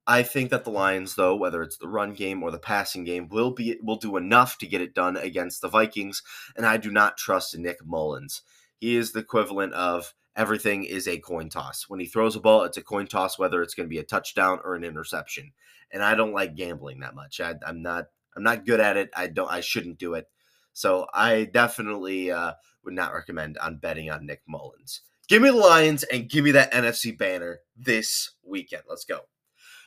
I 0.06 0.24
think 0.24 0.50
that 0.50 0.66
the 0.66 0.70
Lions, 0.70 1.16
though, 1.16 1.36
whether 1.36 1.64
it's 1.64 1.78
the 1.78 1.88
run 1.88 2.14
game 2.14 2.44
or 2.44 2.52
the 2.52 2.60
passing 2.60 3.04
game, 3.06 3.30
will 3.30 3.52
be 3.52 3.78
will 3.82 3.96
do 3.96 4.18
enough 4.18 4.58
to 4.58 4.68
get 4.68 4.82
it 4.82 4.94
done 4.94 5.16
against 5.16 5.62
the 5.62 5.70
Vikings, 5.70 6.22
and 6.56 6.66
I 6.66 6.78
do 6.78 6.92
not 6.92 7.18
trust 7.18 7.58
Nick 7.58 7.86
Mullens. 7.86 8.42
He 8.80 8.96
is 8.96 9.14
the 9.14 9.20
equivalent 9.20 9.74
of 9.74 10.14
everything 10.36 10.84
is 10.84 11.08
a 11.08 11.20
coin 11.20 11.50
toss. 11.50 11.86
When 11.88 12.00
he 12.00 12.06
throws 12.06 12.36
a 12.36 12.40
ball, 12.40 12.64
it's 12.64 12.78
a 12.78 12.82
coin 12.82 13.08
toss 13.08 13.40
whether 13.40 13.62
it's 13.62 13.74
going 13.74 13.88
to 13.88 13.94
be 13.94 14.00
a 14.00 14.04
touchdown 14.04 14.60
or 14.64 14.76
an 14.76 14.84
interception. 14.84 15.54
And 15.92 16.04
I 16.04 16.16
don't 16.16 16.34
like 16.34 16.56
gambling 16.56 17.00
that 17.00 17.16
much. 17.16 17.40
I, 17.40 17.56
am 17.66 17.82
not 17.82 18.06
I'm 18.36 18.44
not 18.44 18.66
good 18.66 18.80
at 18.80 18.98
it. 18.98 19.12
I 19.16 19.28
don't 19.28 19.52
I 19.52 19.62
shouldn't 19.62 20.00
do 20.00 20.16
it. 20.16 20.28
So 20.74 21.08
I 21.14 21.46
definitely 21.46 22.32
uh, 22.32 22.54
would 22.84 22.96
not 22.96 23.14
recommend 23.14 23.58
on 23.60 23.78
betting 23.78 24.10
on 24.10 24.26
Nick 24.26 24.42
Mullens. 24.50 25.02
Give 25.28 25.42
me 25.42 25.50
the 25.50 25.56
Lions 25.56 26.04
and 26.04 26.30
give 26.30 26.44
me 26.44 26.52
that 26.52 26.74
NFC 26.74 27.18
banner 27.18 27.60
this 27.78 28.32
weekend. 28.44 28.84
Let's 28.90 29.06
go. 29.06 29.22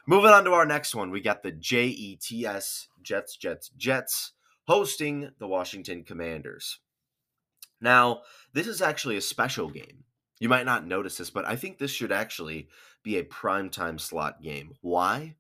Moving 0.09 0.31
on 0.31 0.45
to 0.45 0.53
our 0.53 0.67
next 0.67 0.95
one, 0.95 1.11
we 1.11 1.21
got 1.21 1.43
the 1.43 1.51
JETS 1.51 2.87
Jets, 3.03 3.37
Jets, 3.37 3.71
Jets 3.77 4.33
hosting 4.69 5.31
the 5.41 5.49
Washington 5.49 6.05
Commanders. 6.05 6.79
Now, 7.81 8.23
this 8.53 8.69
is 8.69 8.81
actually 8.81 9.17
a 9.17 9.21
special 9.21 9.69
game. 9.69 10.05
You 10.39 10.49
might 10.49 10.65
not 10.65 10.87
notice 10.87 11.19
this, 11.19 11.31
but 11.31 11.45
I 11.45 11.57
think 11.57 11.79
this 11.79 11.91
should 11.91 12.13
actually 12.13 12.69
be 13.03 13.19
a 13.19 13.25
primetime 13.25 14.01
slot 14.01 14.41
game. 14.43 14.75
Why? 14.81 15.35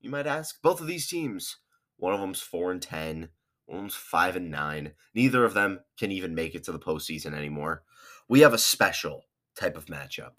You 0.00 0.10
might 0.10 0.26
ask. 0.26 0.60
Both 0.60 0.82
of 0.82 0.86
these 0.86 1.08
teams, 1.08 1.56
one 1.96 2.12
of 2.12 2.20
them's 2.20 2.42
4 2.42 2.72
and 2.72 2.82
10, 2.82 3.28
one 3.64 3.78
of 3.78 3.82
them's 3.84 3.94
5 3.94 4.36
and 4.36 4.50
9. 4.50 4.92
Neither 5.14 5.44
of 5.46 5.54
them 5.54 5.80
can 5.98 6.12
even 6.12 6.34
make 6.34 6.54
it 6.54 6.64
to 6.64 6.72
the 6.72 6.78
postseason 6.78 7.32
anymore. 7.32 7.84
We 8.28 8.40
have 8.40 8.52
a 8.52 8.58
special 8.58 9.24
type 9.58 9.78
of 9.78 9.86
matchup. 9.86 10.32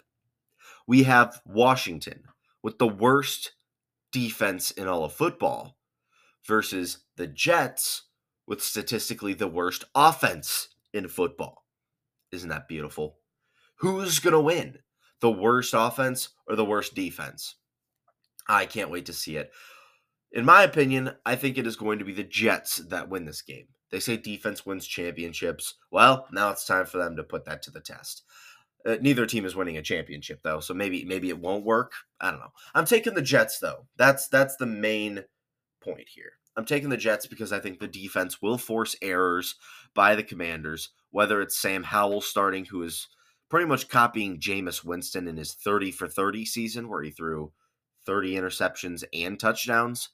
We 0.86 1.02
have 1.02 1.40
Washington 1.44 2.24
with 2.62 2.78
the 2.78 2.86
worst 2.86 3.54
defense 4.12 4.70
in 4.70 4.86
all 4.86 5.04
of 5.04 5.12
football 5.12 5.76
versus 6.46 6.98
the 7.16 7.26
Jets 7.26 8.04
with 8.46 8.62
statistically 8.62 9.34
the 9.34 9.48
worst 9.48 9.84
offense 9.94 10.68
in 10.92 11.08
football. 11.08 11.64
Isn't 12.30 12.50
that 12.50 12.68
beautiful? 12.68 13.18
Who's 13.76 14.18
going 14.18 14.32
to 14.32 14.40
win? 14.40 14.78
The 15.20 15.30
worst 15.30 15.74
offense 15.76 16.30
or 16.46 16.56
the 16.56 16.64
worst 16.64 16.94
defense? 16.94 17.56
I 18.48 18.66
can't 18.66 18.90
wait 18.90 19.06
to 19.06 19.12
see 19.12 19.36
it. 19.36 19.50
In 20.32 20.44
my 20.44 20.62
opinion, 20.62 21.12
I 21.26 21.36
think 21.36 21.58
it 21.58 21.66
is 21.66 21.76
going 21.76 21.98
to 21.98 22.04
be 22.04 22.12
the 22.12 22.24
Jets 22.24 22.78
that 22.78 23.08
win 23.08 23.24
this 23.24 23.42
game. 23.42 23.68
They 23.90 24.00
say 24.00 24.16
defense 24.16 24.64
wins 24.64 24.86
championships. 24.86 25.74
Well, 25.90 26.26
now 26.32 26.50
it's 26.50 26.64
time 26.64 26.86
for 26.86 26.98
them 26.98 27.16
to 27.16 27.22
put 27.22 27.44
that 27.44 27.62
to 27.62 27.70
the 27.70 27.80
test. 27.80 28.22
Uh, 28.84 28.96
neither 29.00 29.26
team 29.26 29.44
is 29.44 29.54
winning 29.54 29.76
a 29.76 29.82
championship 29.82 30.40
though, 30.42 30.60
so 30.60 30.74
maybe 30.74 31.04
maybe 31.04 31.28
it 31.28 31.38
won't 31.38 31.64
work. 31.64 31.92
I 32.20 32.30
don't 32.30 32.40
know. 32.40 32.52
I'm 32.74 32.84
taking 32.84 33.14
the 33.14 33.22
Jets 33.22 33.58
though. 33.58 33.86
That's 33.96 34.28
that's 34.28 34.56
the 34.56 34.66
main 34.66 35.24
point 35.82 36.08
here. 36.08 36.32
I'm 36.56 36.64
taking 36.64 36.90
the 36.90 36.96
Jets 36.96 37.26
because 37.26 37.52
I 37.52 37.60
think 37.60 37.78
the 37.78 37.88
defense 37.88 38.42
will 38.42 38.58
force 38.58 38.96
errors 39.00 39.54
by 39.94 40.14
the 40.14 40.22
Commanders, 40.22 40.90
whether 41.10 41.40
it's 41.40 41.58
Sam 41.58 41.84
Howell 41.84 42.20
starting, 42.20 42.66
who 42.66 42.82
is 42.82 43.08
pretty 43.48 43.66
much 43.66 43.88
copying 43.88 44.38
Jameis 44.38 44.84
Winston 44.84 45.28
in 45.28 45.36
his 45.36 45.54
30 45.54 45.92
for 45.92 46.08
30 46.08 46.44
season, 46.44 46.88
where 46.88 47.02
he 47.02 47.10
threw 47.10 47.52
30 48.04 48.34
interceptions 48.34 49.04
and 49.12 49.38
touchdowns. 49.38 50.10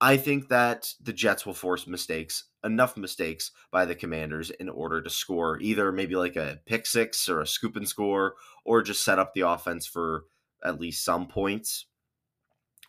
I 0.00 0.18
think 0.18 0.48
that 0.48 0.92
the 1.00 1.12
Jets 1.12 1.46
will 1.46 1.54
force 1.54 1.86
mistakes, 1.86 2.44
enough 2.62 2.96
mistakes 2.96 3.50
by 3.70 3.86
the 3.86 3.94
Commanders 3.94 4.50
in 4.50 4.68
order 4.68 5.00
to 5.00 5.08
score 5.08 5.58
either 5.60 5.90
maybe 5.90 6.16
like 6.16 6.36
a 6.36 6.60
pick 6.66 6.86
six 6.86 7.28
or 7.28 7.40
a 7.40 7.46
scoop 7.46 7.76
and 7.76 7.88
score, 7.88 8.34
or 8.64 8.82
just 8.82 9.04
set 9.04 9.18
up 9.18 9.32
the 9.32 9.40
offense 9.40 9.86
for 9.86 10.24
at 10.62 10.80
least 10.80 11.04
some 11.04 11.26
points. 11.26 11.86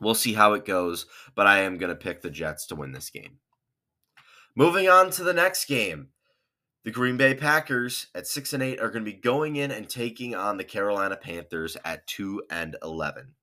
We'll 0.02 0.16
see 0.16 0.34
how 0.34 0.54
it 0.54 0.66
goes, 0.66 1.06
but 1.34 1.48
I 1.48 1.60
am 1.60 1.78
going 1.78 1.90
to 1.90 1.96
pick 1.96 2.22
the 2.22 2.30
Jets 2.30 2.68
to 2.68 2.76
win 2.76 2.92
this 2.92 3.10
game. 3.10 3.40
Moving 4.56 4.90
on 4.90 5.10
to 5.12 5.24
the 5.24 5.34
next 5.34 5.66
game. 5.66 6.10
The 6.84 6.92
Green 6.92 7.18
Bay 7.18 7.34
Packers 7.34 8.08
at 8.16 8.28
6 8.28 8.54
and 8.54 8.64
8 8.64 8.80
are 8.80 8.90
going 8.90 9.04
to 9.04 9.12
be 9.12 9.18
going 9.18 9.56
in 9.56 9.72
and 9.72 9.90
taking 9.90 10.36
on 10.36 10.58
the 10.58 10.64
Carolina 10.64 11.18
Panthers 11.18 11.76
at 11.84 12.08
2 12.08 12.44
and 12.50 12.78
11. 12.82 13.34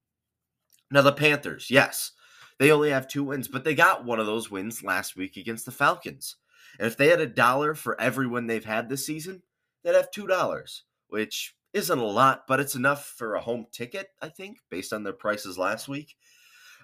Now 0.91 1.03
the 1.03 1.13
Panthers, 1.13 1.71
yes, 1.71 2.13
they 2.59 2.71
only 2.71 2.91
have 2.91 3.09
two 3.09 3.25
wins, 3.25 3.49
but 3.49 3.65
they 3.65 3.75
got 3.75 4.05
one 4.05 4.21
of 4.21 4.27
those 4.27 4.51
wins 4.51 4.83
last 4.83 5.17
week 5.17 5.37
against 5.37 5.67
the 5.67 5.73
Falcons. 5.73 6.37
And 6.79 6.87
if 6.87 6.97
they 6.97 7.09
had 7.09 7.21
a 7.21 7.27
dollar 7.27 7.75
for 7.75 8.01
every 8.01 8.27
win 8.27 8.47
they've 8.47 8.65
had 8.65 8.89
this 8.89 9.07
season, 9.07 9.43
they'd 9.83 9.95
have 9.95 10.11
two 10.11 10.27
dollars, 10.27 10.85
which 11.09 11.55
isn't 11.73 11.99
a 11.99 12.05
lot, 12.05 12.47
but 12.47 12.61
it's 12.61 12.75
enough 12.75 13.05
for 13.05 13.35
a 13.35 13.41
home 13.41 13.67
ticket, 13.73 14.09
I 14.23 14.29
think, 14.29 14.59
based 14.71 14.93
on 14.93 15.03
their 15.03 15.13
prices 15.13 15.59
last 15.59 15.89
week. 15.89 16.17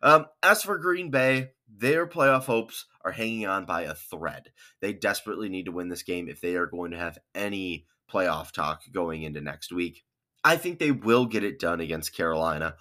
Um, 0.02 0.26
as 0.42 0.62
for 0.62 0.78
Green 0.78 1.10
Bay, 1.10 1.50
their 1.68 2.06
playoff 2.06 2.44
hopes 2.44 2.86
are 3.04 3.12
hanging 3.12 3.46
on 3.46 3.66
by 3.66 3.82
a 3.82 3.94
thread. 3.94 4.50
They 4.80 4.92
desperately 4.92 5.48
need 5.48 5.66
to 5.66 5.72
win 5.72 5.88
this 5.88 6.02
game 6.02 6.28
if 6.28 6.40
they 6.40 6.56
are 6.56 6.66
going 6.66 6.90
to 6.92 6.98
have 6.98 7.18
any 7.34 7.86
playoff 8.10 8.50
talk 8.50 8.82
going 8.90 9.22
into 9.22 9.40
next 9.40 9.72
week. 9.72 10.04
I 10.42 10.56
think 10.56 10.78
they 10.78 10.90
will 10.90 11.26
get 11.26 11.44
it 11.44 11.60
done 11.60 11.80
against 11.80 12.16
Carolina 12.16 12.76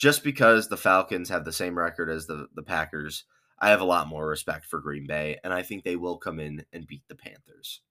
just 0.00 0.24
because 0.24 0.68
the 0.68 0.78
Falcons 0.78 1.28
have 1.28 1.44
the 1.44 1.52
same 1.52 1.78
record 1.78 2.10
as 2.10 2.26
the, 2.26 2.48
the 2.54 2.62
Packers. 2.62 3.24
I 3.58 3.68
have 3.68 3.82
a 3.82 3.84
lot 3.84 4.08
more 4.08 4.26
respect 4.26 4.64
for 4.64 4.80
Green 4.80 5.06
Bay, 5.06 5.38
and 5.44 5.52
I 5.52 5.62
think 5.62 5.84
they 5.84 5.94
will 5.94 6.16
come 6.16 6.40
in 6.40 6.64
and 6.72 6.86
beat 6.86 7.02
the 7.08 7.14
Panthers. 7.14 7.82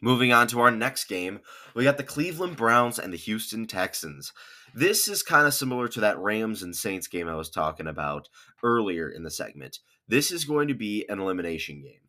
Moving 0.00 0.32
on 0.32 0.48
to 0.48 0.60
our 0.60 0.70
next 0.70 1.04
game, 1.04 1.40
we 1.74 1.84
got 1.84 1.98
the 1.98 2.02
Cleveland 2.02 2.56
Browns 2.56 2.98
and 2.98 3.12
the 3.12 3.18
Houston 3.18 3.66
Texans. 3.66 4.32
This 4.74 5.06
is 5.06 5.22
kind 5.22 5.46
of 5.46 5.54
similar 5.54 5.86
to 5.88 6.00
that 6.00 6.18
Rams 6.18 6.62
and 6.62 6.74
Saints 6.74 7.06
game 7.06 7.28
I 7.28 7.36
was 7.36 7.50
talking 7.50 7.86
about 7.86 8.28
earlier 8.64 9.08
in 9.08 9.22
the 9.22 9.30
segment. 9.30 9.78
This 10.08 10.32
is 10.32 10.46
going 10.46 10.68
to 10.68 10.74
be 10.74 11.04
an 11.08 11.20
elimination 11.20 11.82
game. 11.82 12.08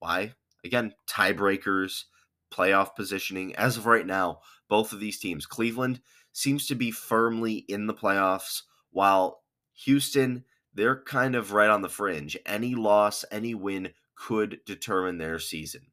Why? 0.00 0.32
Again, 0.64 0.94
tiebreakers, 1.08 2.04
playoff 2.52 2.94
positioning. 2.94 3.54
As 3.56 3.76
of 3.76 3.86
right 3.86 4.06
now, 4.06 4.40
both 4.68 4.92
of 4.92 5.00
these 5.00 5.18
teams, 5.18 5.46
Cleveland 5.46 6.00
seems 6.32 6.66
to 6.66 6.74
be 6.74 6.90
firmly 6.90 7.64
in 7.68 7.86
the 7.86 7.94
playoffs, 7.94 8.62
while 8.90 9.42
Houston, 9.84 10.44
they're 10.74 11.02
kind 11.02 11.34
of 11.34 11.52
right 11.52 11.70
on 11.70 11.82
the 11.82 11.88
fringe. 11.88 12.36
Any 12.46 12.74
loss, 12.74 13.24
any 13.30 13.54
win 13.54 13.90
could 14.14 14.60
determine 14.66 15.18
their 15.18 15.38
season. 15.38 15.88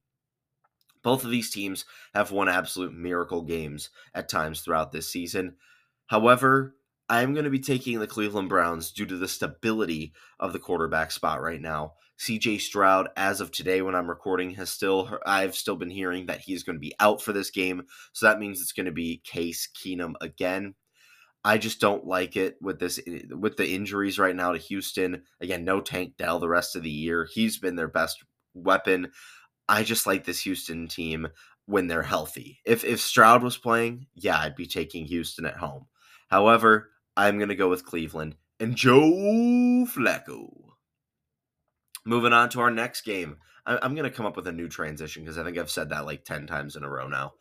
Both 1.03 1.23
of 1.23 1.29
these 1.29 1.51
teams 1.51 1.85
have 2.13 2.31
won 2.31 2.49
absolute 2.49 2.93
miracle 2.93 3.43
games 3.43 3.91
at 4.13 4.27
times 4.27 4.61
throughout 4.61 4.91
this 4.91 5.07
season. 5.07 5.55
However, 6.07 6.75
I'm 7.07 7.33
going 7.33 7.43
to 7.45 7.51
be 7.51 7.59
taking 7.59 7.99
the 7.99 8.07
Cleveland 8.07 8.49
Browns 8.49 8.91
due 8.91 9.05
to 9.05 9.17
the 9.17 9.27
stability 9.27 10.13
of 10.39 10.53
the 10.53 10.59
quarterback 10.59 11.11
spot 11.11 11.41
right 11.41 11.61
now. 11.61 11.93
CJ 12.19 12.61
Stroud, 12.61 13.09
as 13.15 13.41
of 13.41 13.51
today 13.51 13.81
when 13.81 13.93
I'm 13.93 14.09
recording, 14.09 14.51
has 14.51 14.71
still 14.71 15.19
I've 15.25 15.55
still 15.55 15.75
been 15.75 15.89
hearing 15.89 16.27
that 16.27 16.41
he's 16.41 16.63
going 16.63 16.77
to 16.77 16.81
be 16.81 16.95
out 16.99 17.21
for 17.21 17.33
this 17.33 17.51
game. 17.51 17.83
So 18.13 18.25
that 18.25 18.39
means 18.39 18.61
it's 18.61 18.71
going 18.71 18.85
to 18.85 18.91
be 18.91 19.21
Case 19.23 19.67
Keenum 19.75 20.13
again. 20.21 20.75
I 21.43 21.59
just 21.59 21.79
don't 21.79 22.07
like 22.07 22.35
it 22.37 22.55
with 22.59 22.79
this 22.79 22.99
with 23.29 23.57
the 23.57 23.69
injuries 23.69 24.17
right 24.17 24.35
now 24.35 24.53
to 24.53 24.57
Houston. 24.57 25.23
Again, 25.41 25.63
no 25.63 25.81
Tank 25.81 26.13
Dell 26.17 26.39
the 26.39 26.49
rest 26.49 26.75
of 26.75 26.83
the 26.83 26.89
year. 26.89 27.27
He's 27.31 27.59
been 27.59 27.75
their 27.75 27.87
best 27.87 28.23
weapon. 28.55 29.11
I 29.69 29.83
just 29.83 30.07
like 30.07 30.23
this 30.23 30.41
Houston 30.41 30.87
team 30.87 31.27
when 31.65 31.87
they're 31.87 32.01
healthy. 32.01 32.61
If 32.65 32.83
if 32.83 32.99
Stroud 32.99 33.43
was 33.43 33.57
playing, 33.57 34.07
yeah, 34.15 34.39
I'd 34.39 34.55
be 34.55 34.65
taking 34.65 35.05
Houston 35.05 35.45
at 35.45 35.57
home. 35.57 35.85
However, 36.29 36.89
I'm 37.17 37.37
going 37.37 37.49
to 37.49 37.55
go 37.55 37.69
with 37.69 37.85
Cleveland 37.85 38.35
and 38.59 38.75
Joe 38.75 39.85
Flacco. 39.87 40.49
Moving 42.05 42.33
on 42.33 42.49
to 42.49 42.59
our 42.59 42.71
next 42.71 43.01
game. 43.01 43.37
I'm 43.65 43.95
going 43.95 44.09
to 44.09 44.15
come 44.15 44.27
up 44.27 44.35
with 44.35 44.47
a 44.47 44.51
new 44.51 44.67
transition 44.67 45.23
because 45.23 45.37
I 45.37 45.43
think 45.43 45.57
I've 45.57 45.71
said 45.71 45.89
that 45.89 46.05
like 46.05 46.23
10 46.23 46.45
times 46.45 46.75
in 46.75 46.83
a 46.83 46.89
row 46.89 47.07
now. 47.07 47.33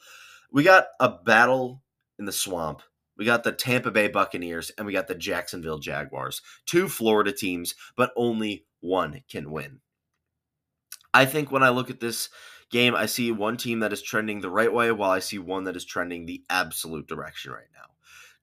We 0.51 0.63
got 0.63 0.87
a 0.99 1.11
battle 1.11 1.83
in 2.19 2.25
the 2.25 2.33
swamp. 2.33 2.83
We 3.17 3.25
got 3.25 3.45
the 3.45 3.53
Tampa 3.53 3.91
Bay 3.91 4.09
Buccaneers 4.09 4.71
and 4.79 4.87
we 4.87 4.93
got 4.93 5.07
the 5.07 5.15
Jacksonville 5.15 5.79
Jaguars. 5.79 6.41
Two 6.65 6.89
Florida 6.89 7.33
teams, 7.33 7.75
but 7.97 8.13
only 8.17 8.65
one 8.81 9.23
can 9.31 9.51
win. 9.51 9.81
I 11.13 11.27
think 11.27 11.53
when 11.53 11.63
I 11.63 11.69
look 11.69 11.91
at 11.91 12.01
this 12.01 12.29
game, 12.71 12.95
I 12.95 13.07
see 13.07 13.31
one 13.31 13.57
team 13.57 13.81
that 13.81 13.93
is 13.93 14.03
trending 14.03 14.41
the 14.41 14.51
right 14.51 14.73
way 14.73 14.91
while 14.93 15.11
I 15.11 15.19
see 15.19 15.39
one 15.39 15.65
that 15.65 15.77
is 15.77 15.85
trending 15.85 16.27
the 16.27 16.43
absolute 16.49 17.07
direction 17.07 17.53
right 17.53 17.69
now. 17.75 17.95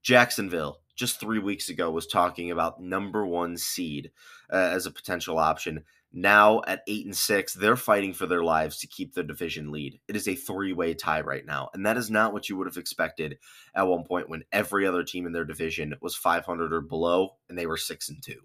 Jacksonville, 0.03 0.80
just 0.95 1.19
three 1.19 1.39
weeks 1.39 1.69
ago, 1.69 1.91
was 1.91 2.07
talking 2.07 2.51
about 2.51 2.81
number 2.81 3.25
one 3.25 3.57
seed 3.57 4.11
uh, 4.51 4.55
as 4.55 4.85
a 4.85 4.91
potential 4.91 5.37
option. 5.37 5.83
Now 6.13 6.61
at 6.67 6.83
eight 6.87 7.05
and 7.05 7.15
six, 7.15 7.53
they're 7.53 7.77
fighting 7.77 8.13
for 8.13 8.25
their 8.25 8.43
lives 8.43 8.79
to 8.79 8.87
keep 8.87 9.13
the 9.13 9.23
division 9.23 9.71
lead. 9.71 9.99
It 10.07 10.15
is 10.15 10.27
a 10.27 10.35
three 10.35 10.73
way 10.73 10.93
tie 10.93 11.21
right 11.21 11.45
now. 11.45 11.69
And 11.73 11.85
that 11.85 11.97
is 11.97 12.11
not 12.11 12.33
what 12.33 12.49
you 12.49 12.57
would 12.57 12.67
have 12.67 12.77
expected 12.77 13.37
at 13.73 13.87
one 13.87 14.03
point 14.03 14.29
when 14.29 14.43
every 14.51 14.85
other 14.85 15.03
team 15.03 15.25
in 15.25 15.31
their 15.31 15.45
division 15.45 15.95
was 16.01 16.15
500 16.15 16.73
or 16.73 16.81
below 16.81 17.37
and 17.47 17.57
they 17.57 17.65
were 17.65 17.77
six 17.77 18.09
and 18.09 18.21
two. 18.21 18.41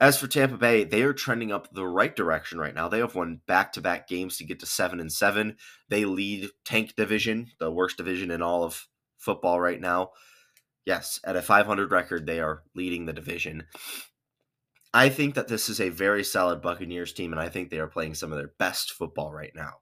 As 0.00 0.16
for 0.16 0.26
Tampa 0.26 0.56
Bay, 0.56 0.84
they 0.84 1.02
are 1.02 1.12
trending 1.12 1.52
up 1.52 1.68
the 1.74 1.86
right 1.86 2.16
direction 2.16 2.58
right 2.58 2.74
now. 2.74 2.88
They 2.88 3.00
have 3.00 3.14
won 3.14 3.42
back-to-back 3.46 4.08
games 4.08 4.38
to 4.38 4.44
get 4.44 4.60
to 4.60 4.66
seven 4.66 4.98
and 4.98 5.12
seven. 5.12 5.58
They 5.90 6.06
lead 6.06 6.48
Tank 6.64 6.96
Division, 6.96 7.50
the 7.58 7.70
worst 7.70 7.98
division 7.98 8.30
in 8.30 8.40
all 8.40 8.64
of 8.64 8.88
football 9.18 9.60
right 9.60 9.78
now. 9.78 10.12
Yes, 10.86 11.20
at 11.24 11.36
a 11.36 11.42
500 11.42 11.90
record, 11.90 12.26
they 12.26 12.40
are 12.40 12.62
leading 12.74 13.06
the 13.06 13.12
division. 13.12 13.64
I 14.92 15.08
think 15.08 15.34
that 15.34 15.48
this 15.48 15.68
is 15.68 15.80
a 15.80 15.88
very 15.88 16.24
solid 16.24 16.62
Buccaneers 16.62 17.12
team, 17.12 17.32
and 17.32 17.40
I 17.40 17.48
think 17.48 17.70
they 17.70 17.78
are 17.78 17.86
playing 17.86 18.14
some 18.14 18.32
of 18.32 18.38
their 18.38 18.52
best 18.58 18.92
football 18.92 19.32
right 19.32 19.52
now. 19.54 19.74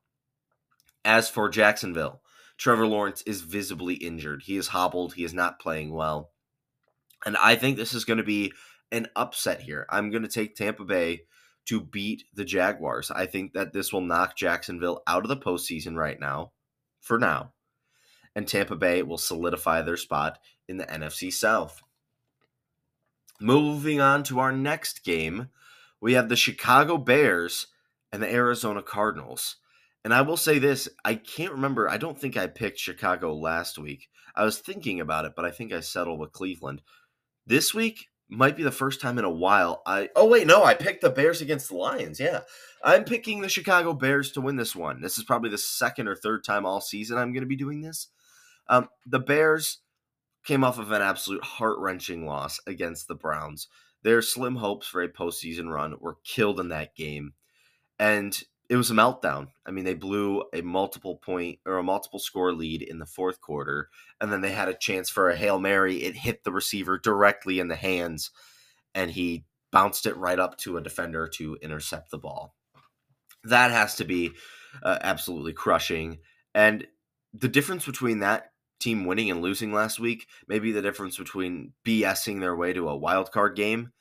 As 1.05 1.29
for 1.31 1.49
Jacksonville, 1.49 2.21
Trevor 2.59 2.87
Lawrence 2.87 3.23
is 3.23 3.41
visibly 3.41 3.95
injured. 3.95 4.43
He 4.45 4.57
is 4.57 4.69
hobbled. 4.69 5.15
He 5.15 5.25
is 5.25 5.33
not 5.33 5.61
playing 5.61 5.95
well. 5.95 6.33
And 7.25 7.37
I 7.37 7.57
think 7.57 7.77
this 7.77 7.95
is 7.95 8.05
going 8.05 8.19
to 8.19 8.25
be 8.25 8.53
an 8.93 9.07
upset 9.17 9.63
here. 9.63 9.87
I'm 9.89 10.11
going 10.11 10.23
to 10.23 10.29
take 10.29 10.57
Tampa 10.57 10.85
Bay 10.85 11.23
to 11.67 11.81
beat 11.81 12.25
the 12.35 12.45
Jaguars. 12.45 13.11
I 13.11 13.27
think 13.27 13.53
that 13.53 13.73
this 13.73 13.93
will 13.93 14.01
knock 14.01 14.37
Jacksonville 14.37 15.03
out 15.07 15.23
of 15.23 15.29
the 15.29 15.37
postseason 15.37 15.97
right 15.97 16.19
now, 16.19 16.53
for 17.01 17.19
now. 17.19 17.53
And 18.39 18.47
Tampa 18.47 18.77
Bay 18.77 19.03
will 19.03 19.19
solidify 19.19 19.83
their 19.83 19.97
spot 19.97 20.39
in 20.69 20.77
the 20.77 20.85
NFC 20.85 21.33
South. 21.33 21.83
Moving 23.41 24.01
on 24.01 24.23
to 24.23 24.39
our 24.39 24.53
next 24.53 25.03
game, 25.03 25.49
we 26.01 26.13
have 26.13 26.29
the 26.29 26.37
Chicago 26.37 26.99
Bears 26.99 27.67
and 28.13 28.23
the 28.23 28.33
Arizona 28.33 28.81
Cardinals. 28.81 29.57
And 30.05 30.15
I 30.15 30.23
will 30.23 30.37
say 30.37 30.61
this 30.61 30.89
I 31.05 31.17
can't 31.17 31.51
remember. 31.51 31.89
I 31.89 31.97
don't 31.97 32.17
think 32.17 32.37
I 32.37 32.47
picked 32.47 32.79
Chicago 32.79 33.35
last 33.35 33.77
week. 33.77 34.09
I 34.37 34.45
was 34.45 34.61
thinking 34.61 35.01
about 35.01 35.25
it, 35.25 35.33
but 35.35 35.45
I 35.45 35.51
think 35.51 35.73
I 35.73 35.81
settled 35.81 36.21
with 36.21 36.31
Cleveland. 36.31 36.83
This 37.45 37.75
week, 37.75 38.07
might 38.29 38.57
be 38.57 38.63
the 38.63 38.71
first 38.71 39.01
time 39.01 39.19
in 39.19 39.25
a 39.25 39.31
while 39.31 39.83
I 39.87 40.11
oh 40.15 40.29
wait 40.29 40.47
no 40.47 40.63
I 40.63 40.75
picked 40.75 41.01
the 41.01 41.09
Bears 41.09 41.41
against 41.41 41.71
the 41.71 41.77
Lions 41.77 42.21
yeah 42.21 42.41
I'm 42.85 43.05
picking 43.05 43.41
the 43.41 43.49
Chicago 43.49 43.95
Bears 43.95 44.31
to 44.33 44.43
win 44.43 44.57
this 44.57 44.77
one 44.77 45.01
this 45.01 45.17
is 45.17 45.25
probably 45.25 45.49
the 45.49 45.57
second 45.57 46.09
or 46.09 46.15
third 46.15 46.45
time 46.45 46.67
all 46.67 46.83
season 46.83 47.17
I'm 47.17 47.33
going 47.33 47.43
to 47.43 47.49
be 47.49 47.57
doing 47.57 47.81
this 47.81 48.09
um, 48.69 48.89
the 49.07 49.19
Bears 49.19 49.79
came 50.45 50.65
off 50.65 50.79
of 50.79 50.93
an 50.93 51.03
absolute 51.03 51.45
heart 51.45 51.79
wrenching 51.79 52.27
loss 52.27 52.61
against 52.67 53.09
the 53.09 53.15
Browns 53.15 53.69
their 54.03 54.23
slim 54.23 54.57
hopes 54.57 54.87
for 54.87 55.03
a 55.03 55.09
postseason 55.09 55.73
run 55.73 55.95
were 56.01 56.19
killed 56.25 56.61
in 56.61 56.69
that 56.69 56.95
game 56.95 57.33
and 57.99 58.43
it 58.69 58.77
was 58.77 58.91
a 58.91 58.95
meltdown. 58.95 59.49
I 59.65 59.71
mean, 59.71 59.85
they 59.85 59.95
blew 59.95 60.45
a 60.53 60.61
multiple 60.61 61.17
point 61.17 61.59
or 61.65 61.79
a 61.79 61.83
multiple 61.83 62.19
score 62.19 62.53
lead 62.53 62.83
in 62.83 62.99
the 62.99 63.07
fourth 63.07 63.41
quarter, 63.41 63.89
and 64.21 64.31
then 64.31 64.43
they 64.43 64.53
had 64.53 64.69
a 64.69 64.75
chance 64.75 65.09
for 65.09 65.31
a 65.31 65.37
Hail 65.37 65.59
Mary. 65.59 66.03
It 66.03 66.17
hit 66.17 66.45
the 66.45 66.53
receiver 66.53 66.99
directly 66.99 67.61
in 67.61 67.69
the 67.69 67.77
hands, 67.77 68.31
and 68.95 69.11
he 69.11 69.47
bounced 69.73 70.05
it 70.05 70.17
right 70.19 70.39
up 70.39 70.59
to 70.59 70.77
a 70.77 70.83
defender 70.83 71.27
to 71.37 71.57
intercept 71.63 72.11
the 72.11 72.19
ball. 72.19 72.55
That 73.43 73.71
has 73.71 73.95
to 73.97 74.05
be 74.05 74.33
uh, 74.83 74.99
absolutely 75.01 75.55
crushing. 75.55 76.19
And 76.55 76.87
the 77.33 77.49
difference 77.49 77.87
between 77.87 78.19
that 78.19 78.53
team 78.79 79.05
winning 79.05 79.31
and 79.31 79.43
losing 79.43 79.73
last 79.73 79.99
week 79.99 80.27
may 80.47 80.59
be 80.59 80.73
the 80.73 80.83
difference 80.83 81.17
between 81.17 81.73
BSing 81.85 82.41
their 82.41 82.57
way 82.57 82.73
to 82.73 82.89
a 82.89 82.97
wild 82.97 83.33
card 83.33 83.57
game 83.57 83.93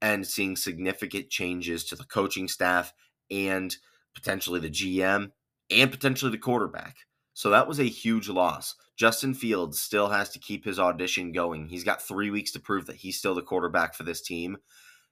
and 0.00 0.26
seeing 0.26 0.56
significant 0.56 1.30
changes 1.30 1.84
to 1.84 1.96
the 1.96 2.04
coaching 2.04 2.48
staff 2.48 2.92
and 3.30 3.76
potentially 4.14 4.60
the 4.60 4.70
GM, 4.70 5.30
and 5.70 5.90
potentially 5.90 6.30
the 6.30 6.38
quarterback. 6.38 6.96
So 7.32 7.50
that 7.50 7.68
was 7.68 7.78
a 7.78 7.84
huge 7.84 8.28
loss. 8.28 8.74
Justin 8.96 9.34
Fields 9.34 9.80
still 9.80 10.08
has 10.08 10.28
to 10.30 10.38
keep 10.38 10.64
his 10.64 10.78
audition 10.78 11.32
going. 11.32 11.68
He's 11.68 11.84
got 11.84 12.02
three 12.02 12.30
weeks 12.30 12.52
to 12.52 12.60
prove 12.60 12.86
that 12.86 12.96
he's 12.96 13.18
still 13.18 13.34
the 13.34 13.42
quarterback 13.42 13.94
for 13.94 14.02
this 14.02 14.20
team. 14.20 14.58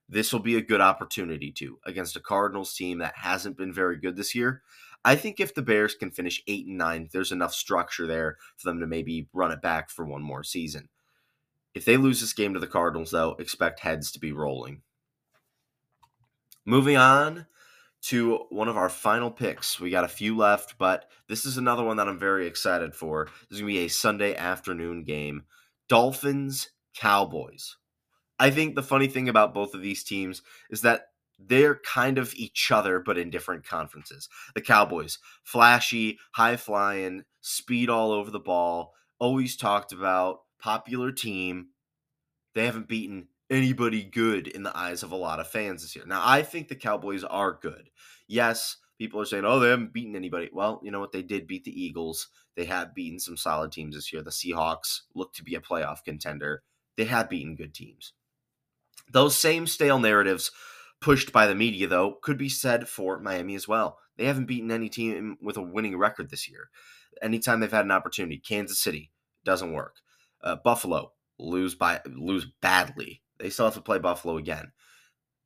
This 0.09 0.33
will 0.33 0.41
be 0.41 0.57
a 0.57 0.63
good 0.63 0.81
opportunity 0.81 1.53
to 1.53 1.79
against 1.87 2.17
a 2.17 2.21
Cardinals 2.21 2.75
team 2.75 2.99
that 2.99 3.15
hasn't 3.17 3.57
been 3.57 3.73
very 3.73 3.99
good 3.99 4.17
this 4.17 4.35
year. 4.35 4.63
I 5.05 5.17
think 5.17 5.41
if 5.41 5.55
the 5.55 5.63
Bears 5.63 5.95
can 5.95 6.11
finish 6.11 6.43
eight 6.47 6.67
and 6.67 6.77
nine, 6.77 7.09
there's 7.13 7.33
enough 7.33 7.55
structure 7.55 8.07
there 8.07 8.37
for 8.57 8.69
them 8.69 8.81
to 8.81 8.87
maybe 8.87 9.29
run 9.33 9.53
it 9.53 9.63
back 9.63 9.91
for 9.91 10.05
one 10.05 10.23
more 10.23 10.43
season. 10.43 10.89
If 11.75 11.85
they 11.85 11.97
lose 11.97 12.21
this 12.21 12.33
game 12.33 12.55
to 12.55 12.61
the 12.61 12.67
Cardinals, 12.67 13.11
though, 13.11 13.37
expect 13.39 13.81
heads 13.81 14.11
to 14.13 14.19
be 14.19 14.33
rolling. 14.33 14.83
Moving 16.65 16.97
on 16.97 17.47
to 18.03 18.47
one 18.51 18.69
of 18.69 18.77
our 18.77 18.89
final 18.89 19.31
picks. 19.31 19.81
We 19.81 19.91
got 19.91 20.05
a 20.05 20.09
few 20.09 20.37
left, 20.37 20.77
but 20.79 21.07
this 21.29 21.45
is 21.45 21.57
another 21.57 21.85
one 21.85 21.97
that 21.97 22.09
I'm 22.09 22.19
very 22.19 22.47
excited 22.47 22.95
for. 22.95 23.27
This 23.49 23.57
is 23.57 23.61
going 23.61 23.75
to 23.75 23.79
be 23.81 23.85
a 23.85 23.89
Sunday 23.89 24.37
afternoon 24.37 25.05
game. 25.05 25.45
Dolphins, 25.89 26.71
Cowboys. 26.95 27.77
I 28.39 28.51
think 28.51 28.75
the 28.75 28.83
funny 28.83 29.09
thing 29.09 29.29
about 29.29 29.55
both 29.55 29.75
of 29.75 29.83
these 29.83 30.05
teams 30.05 30.43
is 30.71 30.83
that 30.83 31.07
they're 31.39 31.77
kind 31.77 32.19
of 32.19 32.35
each 32.35 32.71
other, 32.71 32.99
but 32.99 33.19
in 33.19 33.31
different 33.31 33.67
conferences. 33.67 34.29
The 34.55 34.61
Cowboys, 34.61 35.19
flashy, 35.45 36.19
high 36.33 36.57
flying, 36.57 37.25
speed 37.41 37.89
all 37.89 38.11
over 38.11 38.31
the 38.31 38.41
ball, 38.41 38.93
always 39.19 39.57
talked 39.57 39.93
about, 39.93 40.41
popular 40.59 41.13
team. 41.13 41.69
They 42.55 42.67
haven't 42.67 42.89
beaten 42.89 43.29
anybody 43.51 44.03
good 44.03 44.49
in 44.49 44.63
the 44.63 44.77
eyes 44.77 45.03
of 45.03 45.13
a 45.13 45.17
lot 45.17 45.41
of 45.41 45.49
fans 45.49 45.83
this 45.83 45.95
year. 45.95 46.05
Now, 46.07 46.23
I 46.25 46.43
think 46.43 46.69
the 46.69 46.75
Cowboys 46.75 47.25
are 47.25 47.59
good. 47.61 47.91
Yes, 48.27 48.77
people 48.99 49.21
are 49.21 49.25
saying, 49.25 49.45
oh, 49.45 49.61
they 49.61 49.71
haven't 49.71 49.93
beaten 49.93 50.17
anybody. 50.17 50.51
Well, 50.53 50.81
you 50.83 50.91
know 50.91 51.01
what? 51.01 51.13
They 51.13 51.23
did 51.23 51.47
beat 51.47 51.65
the 51.65 51.83
Eagles. 51.83 52.29
They 52.57 52.65
have 52.65 52.95
beaten 52.95 53.21
some 53.21 53.37
solid 53.37 53.71
teams 53.71 53.95
this 53.95 54.13
year. 54.13 54.23
The 54.23 54.31
Seahawks 54.31 55.03
look 55.15 55.33
to 55.35 55.45
be 55.45 55.55
a 55.55 55.61
playoff 55.61 56.05
contender. 56.05 56.63
They 56.97 57.05
have 57.05 57.31
beaten 57.31 57.55
good 57.55 57.75
teams. 57.75 58.13
Those 59.11 59.37
same 59.37 59.67
stale 59.67 60.01
narratives 60.01 60.51
pushed 61.01 61.33
by 61.33 61.47
the 61.47 61.55
media, 61.55 61.87
though, 61.87 62.19
could 62.23 62.39
be 62.39 62.49
said 62.49 62.89
for 62.89 63.19
Miami 63.21 63.55
as 63.55 63.69
well. 63.69 63.99
They 64.17 64.25
haven't 64.25 64.47
beaten 64.47 64.71
any 64.71 64.89
team 64.89 65.37
with 65.41 65.57
a 65.57 65.63
winning 65.63 65.97
record 65.97 66.31
this 66.31 66.49
year. 66.49 66.71
Anytime 67.23 67.61
they've 67.61 67.71
had 67.71 67.85
an 67.85 67.91
opportunity, 67.91 68.39
Kansas 68.39 68.81
City 68.81 69.11
doesn't 69.45 69.73
work. 69.73 69.97
Uh, 70.43 70.57
Buffalo 70.57 71.13
lose 71.39 71.75
by 71.75 72.01
lose 72.07 72.47
badly. 72.61 73.23
They 73.39 73.51
still 73.51 73.67
have 73.67 73.75
to 73.75 73.81
play 73.81 73.99
Buffalo 73.99 74.37
again. 74.37 74.73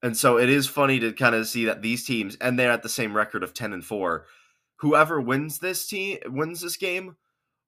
And 0.02 0.16
so 0.16 0.38
it 0.38 0.48
is 0.48 0.66
funny 0.66 0.98
to 1.00 1.12
kind 1.12 1.34
of 1.34 1.46
see 1.46 1.64
that 1.66 1.82
these 1.82 2.04
teams, 2.04 2.36
and 2.40 2.58
they're 2.58 2.72
at 2.72 2.82
the 2.82 2.88
same 2.88 3.14
record 3.14 3.44
of 3.44 3.54
10 3.54 3.72
and 3.72 3.84
4. 3.84 4.26
Whoever 4.76 5.20
wins 5.20 5.58
this 5.58 5.86
team 5.86 6.18
wins 6.26 6.60
this 6.60 6.76
game 6.76 7.16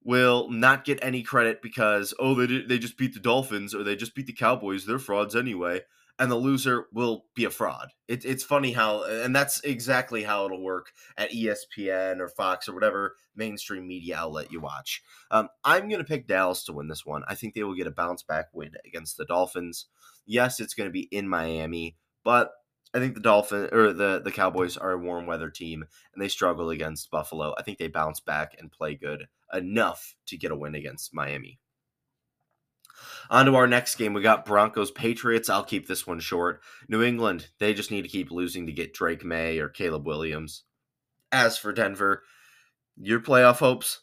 will 0.03 0.51
not 0.51 0.85
get 0.85 0.99
any 1.03 1.23
credit 1.23 1.63
because 1.63 2.13
oh 2.19 2.35
they 2.35 2.63
they 2.63 2.79
just 2.79 2.99
beat 2.99 3.15
the 3.15 3.21
Dolphins 3.21 3.75
or 3.75 3.83
they 3.85 3.95
just 3.95 4.15
beat 4.15 4.27
the 4.27 4.33
Cowboys. 4.33 4.85
They're 4.85 4.99
frauds 4.99 5.37
anyway 5.37 5.83
and 6.19 6.31
the 6.31 6.37
loser 6.37 6.87
will 6.93 7.25
be 7.35 7.45
a 7.45 7.51
fraud. 7.51 7.89
It, 8.07 8.25
it's 8.25 8.45
funny 8.45 8.73
how, 8.73 9.05
and 9.05 9.35
that's 9.35 9.61
exactly 9.65 10.23
how 10.23 10.45
it'll 10.45 10.63
work 10.63 10.93
at 11.19 11.33
ESPN 11.33 12.21
or 12.21 12.29
Fox 12.29 12.69
or 12.69 12.75
whatever 12.75 13.17
mainstream 13.35 13.87
media 13.87 14.17
outlet 14.17 14.53
you 14.53 14.61
watch. 14.61 15.03
Um, 15.31 15.49
I'm 15.65 15.89
going 15.89 15.99
to 15.99 16.05
pick 16.05 16.29
Dallas 16.29 16.65
to 16.65 16.73
win 16.73 16.89
this 16.89 17.05
one. 17.05 17.23
I 17.27 17.35
think 17.35 17.55
they 17.55 17.65
will 17.65 17.75
get 17.75 17.89
a 17.89 17.93
bounce 17.93 18.23
back 18.23 18.47
win 18.53 18.73
against 18.87 19.17
the 19.17 19.25
Dolphins. 19.25 19.87
Yes, 20.27 20.61
it's 20.61 20.75
going 20.75 20.89
to 20.89 20.93
be 20.93 21.09
in 21.11 21.29
Miami, 21.29 21.97
but 22.23 22.53
I 22.95 23.01
think 23.01 23.15
the 23.15 23.21
Dolphin 23.21 23.69
or 23.73 23.93
the 23.93 24.23
the 24.25 24.31
Cowboys 24.31 24.77
are 24.77 24.93
a 24.93 24.99
warm 24.99 25.27
weather 25.27 25.51
team 25.51 25.85
and 26.15 26.23
they 26.23 26.29
struggle 26.29 26.71
against 26.71 27.11
Buffalo. 27.11 27.53
I 27.59 27.63
think 27.63 27.79
they 27.79 27.89
bounce 27.89 28.21
back 28.21 28.55
and 28.57 28.71
play 28.71 28.95
good 28.95 29.27
enough 29.53 30.15
to 30.27 30.37
get 30.37 30.53
a 30.53 30.57
win 30.57 30.77
against 30.77 31.13
Miami. 31.13 31.59
On 33.31 33.47
to 33.47 33.55
our 33.55 33.67
next 33.67 33.97
game. 33.97 34.13
We 34.13 34.23
got 34.23 34.45
Broncos 34.45 34.91
Patriots. 34.91 35.49
I'll 35.49 35.65
keep 35.65 35.87
this 35.87 36.07
one 36.07 36.21
short. 36.21 36.61
New 36.89 37.03
England, 37.03 37.49
they 37.59 37.75
just 37.75 37.91
need 37.91 38.03
to 38.03 38.09
keep 38.09 38.31
losing 38.31 38.67
to 38.67 38.73
get 38.73 38.95
Drake 38.95 39.25
Maye 39.25 39.59
or 39.59 39.69
Caleb 39.69 40.07
Williams. 40.07 40.65
As 41.33 41.59
for 41.59 41.73
Denver, 41.73 42.23
your 42.97 43.21
playoff 43.21 43.59
hopes, 43.59 44.01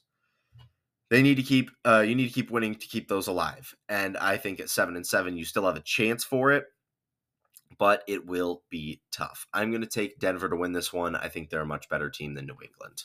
they 1.09 1.21
need 1.21 1.35
to 1.35 1.43
keep 1.43 1.71
uh, 1.85 2.03
you 2.07 2.15
need 2.15 2.27
to 2.27 2.33
keep 2.33 2.51
winning 2.51 2.75
to 2.75 2.87
keep 2.87 3.07
those 3.07 3.27
alive. 3.27 3.75
And 3.87 4.17
I 4.17 4.37
think 4.37 4.59
at 4.59 4.69
seven 4.69 4.95
and 4.95 5.05
seven, 5.05 5.37
you 5.37 5.45
still 5.45 5.65
have 5.65 5.75
a 5.75 5.81
chance 5.81 6.23
for 6.23 6.51
it, 6.51 6.65
but 7.77 8.03
it 8.07 8.25
will 8.25 8.63
be 8.69 9.01
tough. 9.11 9.45
I'm 9.53 9.71
going 9.71 9.81
to 9.81 9.87
take 9.87 10.19
Denver 10.19 10.49
to 10.49 10.55
win 10.55 10.73
this 10.73 10.91
one. 10.91 11.15
I 11.15 11.27
think 11.27 11.49
they're 11.49 11.61
a 11.61 11.65
much 11.65 11.89
better 11.89 12.09
team 12.09 12.33
than 12.33 12.45
New 12.45 12.57
England. 12.63 13.03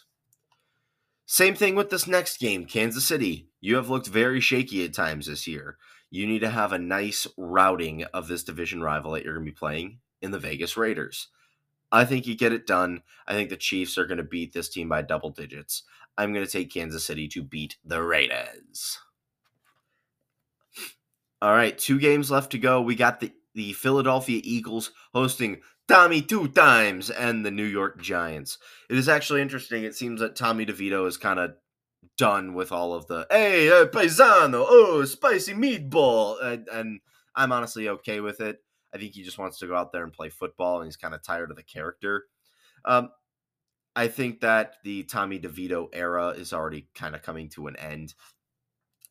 Same 1.26 1.56
thing 1.56 1.74
with 1.74 1.90
this 1.90 2.06
next 2.06 2.38
game, 2.38 2.66
Kansas 2.66 3.04
City. 3.04 3.48
You 3.60 3.74
have 3.74 3.90
looked 3.90 4.06
very 4.06 4.40
shaky 4.40 4.84
at 4.84 4.94
times 4.94 5.26
this 5.26 5.48
year. 5.48 5.76
You 6.10 6.26
need 6.26 6.40
to 6.40 6.50
have 6.50 6.72
a 6.72 6.78
nice 6.78 7.26
routing 7.36 8.04
of 8.14 8.28
this 8.28 8.44
division 8.44 8.82
rival 8.82 9.12
that 9.12 9.24
you're 9.24 9.34
going 9.34 9.46
to 9.46 9.52
be 9.52 9.56
playing 9.56 9.98
in 10.22 10.30
the 10.30 10.38
Vegas 10.38 10.76
Raiders. 10.76 11.28
I 11.92 12.04
think 12.04 12.26
you 12.26 12.36
get 12.36 12.52
it 12.52 12.66
done. 12.66 13.02
I 13.26 13.34
think 13.34 13.48
the 13.48 13.56
Chiefs 13.56 13.96
are 13.98 14.06
going 14.06 14.18
to 14.18 14.24
beat 14.24 14.52
this 14.52 14.68
team 14.68 14.88
by 14.88 15.02
double 15.02 15.30
digits. 15.30 15.82
I'm 16.18 16.32
going 16.32 16.44
to 16.44 16.50
take 16.50 16.72
Kansas 16.72 17.04
City 17.04 17.28
to 17.28 17.42
beat 17.42 17.76
the 17.84 18.02
Raiders. 18.02 18.98
All 21.42 21.52
right, 21.52 21.76
two 21.76 21.98
games 21.98 22.30
left 22.30 22.50
to 22.52 22.58
go. 22.58 22.80
We 22.80 22.94
got 22.94 23.20
the, 23.20 23.32
the 23.54 23.72
Philadelphia 23.74 24.40
Eagles 24.42 24.90
hosting 25.12 25.60
Tommy 25.86 26.22
two 26.22 26.48
times 26.48 27.10
and 27.10 27.44
the 27.44 27.50
New 27.50 27.64
York 27.64 28.00
Giants. 28.00 28.58
It 28.88 28.96
is 28.96 29.08
actually 29.08 29.42
interesting. 29.42 29.84
It 29.84 29.94
seems 29.94 30.20
that 30.20 30.34
Tommy 30.34 30.64
DeVito 30.64 31.06
is 31.06 31.16
kind 31.16 31.38
of 31.38 31.54
done 32.16 32.54
with 32.54 32.72
all 32.72 32.94
of 32.94 33.06
the 33.06 33.26
hey 33.30 33.70
uh, 33.70 33.86
paisano, 33.86 34.64
oh 34.68 35.04
spicy 35.04 35.54
meatball, 35.54 36.42
and, 36.42 36.68
and 36.68 37.00
I'm 37.34 37.52
honestly 37.52 37.88
okay 37.88 38.20
with 38.20 38.40
it. 38.40 38.58
I 38.94 38.98
think 38.98 39.12
he 39.12 39.22
just 39.22 39.38
wants 39.38 39.58
to 39.58 39.66
go 39.66 39.76
out 39.76 39.92
there 39.92 40.04
and 40.04 40.12
play 40.12 40.30
football, 40.30 40.78
and 40.78 40.86
he's 40.86 40.96
kind 40.96 41.14
of 41.14 41.22
tired 41.22 41.50
of 41.50 41.56
the 41.56 41.62
character. 41.62 42.24
Um, 42.84 43.10
I 43.94 44.08
think 44.08 44.40
that 44.40 44.74
the 44.84 45.04
Tommy 45.04 45.38
DeVito 45.38 45.88
era 45.92 46.28
is 46.28 46.52
already 46.52 46.88
kind 46.94 47.14
of 47.14 47.22
coming 47.22 47.48
to 47.50 47.66
an 47.66 47.76
end. 47.76 48.14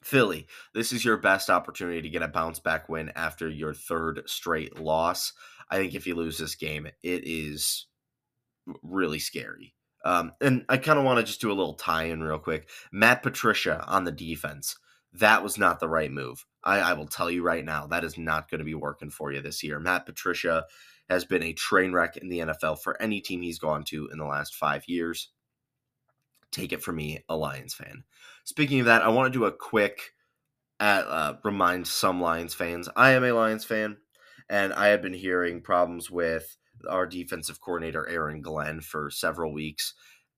Philly, 0.03 0.47
this 0.75 0.91
is 0.91 1.03
your 1.03 1.17
best 1.17 1.49
opportunity 1.49 2.03
to 2.03 2.09
get 2.09 2.21
a 2.21 2.27
bounce 2.27 2.59
back 2.59 2.87
win 2.87 3.11
after 3.15 3.49
your 3.49 3.73
third 3.73 4.21
straight 4.27 4.79
loss. 4.79 5.33
I 5.69 5.77
think 5.77 5.95
if 5.95 6.05
you 6.05 6.13
lose 6.13 6.37
this 6.37 6.53
game, 6.53 6.85
it 7.01 7.23
is 7.25 7.87
really 8.83 9.17
scary. 9.17 9.73
Um, 10.05 10.33
and 10.39 10.63
I 10.69 10.77
kind 10.77 10.99
of 10.99 11.03
want 11.03 11.19
to 11.19 11.25
just 11.25 11.41
do 11.41 11.51
a 11.51 11.53
little 11.53 11.73
tie 11.73 12.03
in 12.03 12.23
real 12.23 12.39
quick. 12.39 12.69
Matt 12.91 13.23
Patricia 13.23 13.83
on 13.87 14.03
the 14.03 14.11
defense. 14.11 14.77
That 15.13 15.43
was 15.43 15.57
not 15.57 15.79
the 15.79 15.89
right 15.89 16.11
move. 16.11 16.45
I, 16.63 16.79
I 16.79 16.93
will 16.93 17.07
tell 17.07 17.31
you 17.31 17.41
right 17.41 17.65
now, 17.65 17.87
that 17.87 18.03
is 18.03 18.17
not 18.17 18.49
going 18.49 18.59
to 18.59 18.65
be 18.65 18.75
working 18.75 19.09
for 19.09 19.31
you 19.31 19.41
this 19.41 19.63
year. 19.63 19.79
Matt 19.79 20.05
Patricia 20.05 20.65
has 21.09 21.25
been 21.25 21.43
a 21.43 21.53
train 21.53 21.91
wreck 21.91 22.17
in 22.17 22.29
the 22.29 22.39
NFL 22.39 22.81
for 22.81 23.01
any 23.01 23.19
team 23.19 23.41
he's 23.41 23.59
gone 23.59 23.83
to 23.85 24.07
in 24.11 24.19
the 24.19 24.25
last 24.25 24.55
five 24.55 24.83
years. 24.87 25.29
Take 26.51 26.71
it 26.71 26.83
from 26.83 26.97
me, 26.97 27.23
a 27.27 27.35
Lions 27.35 27.73
fan. 27.73 28.03
Speaking 28.43 28.79
of 28.81 28.85
that, 28.85 29.01
I 29.01 29.09
want 29.09 29.31
to 29.31 29.39
do 29.39 29.45
a 29.45 29.51
quick 29.51 30.11
at, 30.79 31.05
uh, 31.07 31.35
remind 31.43 31.87
some 31.87 32.21
Lions 32.21 32.53
fans. 32.53 32.89
I 32.95 33.11
am 33.11 33.23
a 33.23 33.31
Lions 33.31 33.63
fan 33.63 33.97
and 34.49 34.73
I 34.73 34.87
have 34.87 35.01
been 35.01 35.13
hearing 35.13 35.61
problems 35.61 36.11
with 36.11 36.57
our 36.89 37.05
defensive 37.05 37.59
coordinator 37.61 38.07
Aaron 38.07 38.41
Glenn 38.41 38.81
for 38.81 39.09
several 39.09 39.53
weeks. 39.53 39.93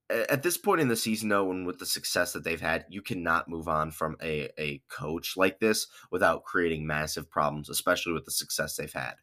At 0.09 0.41
this 0.43 0.57
point 0.57 0.79
in 0.79 0.87
the 0.87 0.95
season, 0.95 1.29
though, 1.29 1.51
and 1.51 1.67
with 1.67 1.79
the 1.79 1.85
success 1.85 2.31
that 2.31 2.43
they've 2.45 2.61
had, 2.61 2.85
you 2.89 3.01
cannot 3.01 3.49
move 3.49 3.67
on 3.67 3.91
from 3.91 4.15
a, 4.21 4.49
a 4.57 4.81
coach 4.89 5.35
like 5.35 5.59
this 5.59 5.87
without 6.11 6.45
creating 6.45 6.87
massive 6.87 7.29
problems, 7.29 7.69
especially 7.69 8.13
with 8.13 8.23
the 8.23 8.31
success 8.31 8.75
they've 8.75 8.93
had. 8.93 9.15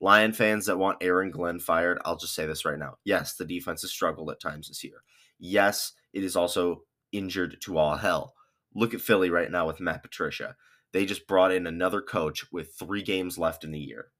Lion 0.00 0.32
fans 0.32 0.66
that 0.66 0.78
want 0.78 0.98
Aaron 1.00 1.32
Glenn 1.32 1.58
fired, 1.58 1.98
I'll 2.04 2.16
just 2.16 2.34
say 2.34 2.46
this 2.46 2.64
right 2.64 2.78
now. 2.78 2.98
Yes, 3.04 3.34
the 3.34 3.44
defense 3.44 3.82
has 3.82 3.90
struggled 3.90 4.30
at 4.30 4.40
times 4.40 4.68
this 4.68 4.84
year. 4.84 5.02
Yes, 5.40 5.92
it 6.12 6.22
is 6.22 6.36
also 6.36 6.82
injured 7.10 7.60
to 7.62 7.78
all 7.78 7.96
hell. 7.96 8.34
Look 8.74 8.94
at 8.94 9.00
Philly 9.00 9.30
right 9.30 9.50
now 9.50 9.66
with 9.66 9.80
Matt 9.80 10.02
Patricia. 10.02 10.54
They 10.92 11.04
just 11.04 11.26
brought 11.26 11.50
in 11.50 11.66
another 11.66 12.00
coach 12.00 12.44
with 12.52 12.76
three 12.78 13.02
games 13.02 13.38
left 13.38 13.64
in 13.64 13.72
the 13.72 13.80
year 13.80 14.12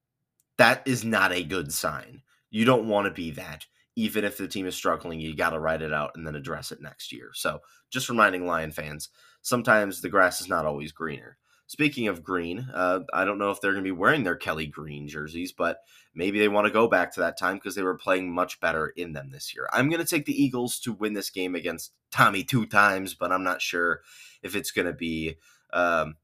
that 0.59 0.83
is 0.87 1.05
not 1.05 1.33
a 1.33 1.43
good 1.43 1.73
sign. 1.73 2.23
You 2.51 2.65
don't 2.65 2.89
want 2.89 3.07
to 3.07 3.13
be 3.13 3.31
that. 3.33 3.67
Even 3.97 4.25
if 4.25 4.39
the 4.39 4.47
team 4.47 4.67
is 4.67 4.77
struggling, 4.77 5.21
you 5.21 5.35
got 5.35 5.51
to 5.51 5.59
write 5.59 5.83
it 5.83 5.93
out 5.93 6.13
and 6.15 6.27
then 6.27 6.37
address 6.37 6.71
it 6.71 6.81
next 6.81 7.13
year. 7.13 7.31
So, 7.35 7.61
just 7.91 8.09
reminding 8.09 8.47
Lion 8.47 8.71
fans 8.71 9.09
sometimes 9.43 10.01
the 10.01 10.09
grass 10.09 10.41
is 10.41 10.49
not 10.49 10.67
always 10.67 10.93
greener. 10.93 11.39
Speaking 11.67 12.09
of 12.09 12.25
green, 12.25 12.67
uh, 12.73 13.01
I 13.13 13.27
don't 13.27 13.39
know 13.39 13.51
if 13.51 13.61
they're 13.61 13.73
going 13.73 13.85
to 13.85 13.89
be 13.89 13.93
wearing 13.93 14.25
their 14.25 14.37
Kelly 14.37 14.67
Green 14.67 15.07
jerseys, 15.07 15.53
but 15.53 15.81
maybe 16.15 16.39
they 16.39 16.49
want 16.49 16.67
to 16.67 16.73
go 16.73 16.89
back 16.89 17.13
to 17.13 17.21
that 17.21 17.39
time 17.39 17.57
because 17.57 17.75
they 17.75 17.83
were 17.83 17.99
playing 17.99 18.33
much 18.33 18.59
better 18.59 18.89
in 18.89 19.13
them 19.13 19.31
this 19.31 19.55
year. 19.55 19.69
I'm 19.71 19.91
going 19.91 20.03
to 20.03 20.09
take 20.09 20.25
the 20.25 20.43
Eagles 20.43 20.81
to 20.81 20.95
win 20.95 21.13
this 21.13 21.29
game 21.29 21.55
against 21.55 21.93
Tommy 22.11 22.43
two 22.43 22.65
times, 22.65 23.13
but 23.13 23.33
I'm 23.33 23.45
not 23.45 23.61
sure 23.61 24.01
if 24.43 24.57
it's 24.57 24.71
going 24.71 24.87
to 24.87 24.95
be 24.95 25.37
um, 25.75 26.17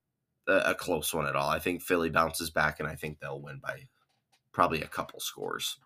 a, 0.48 0.70
a 0.70 0.74
close 0.74 1.12
one 1.12 1.26
at 1.26 1.36
all. 1.36 1.50
I 1.50 1.58
think 1.58 1.82
Philly 1.82 2.08
bounces 2.08 2.48
back, 2.48 2.80
and 2.80 2.88
I 2.88 2.94
think 2.94 3.20
they'll 3.20 3.40
win 3.40 3.58
by 3.62 3.88
probably 4.50 4.80
a 4.80 4.86
couple 4.88 5.20
scores. 5.20 5.76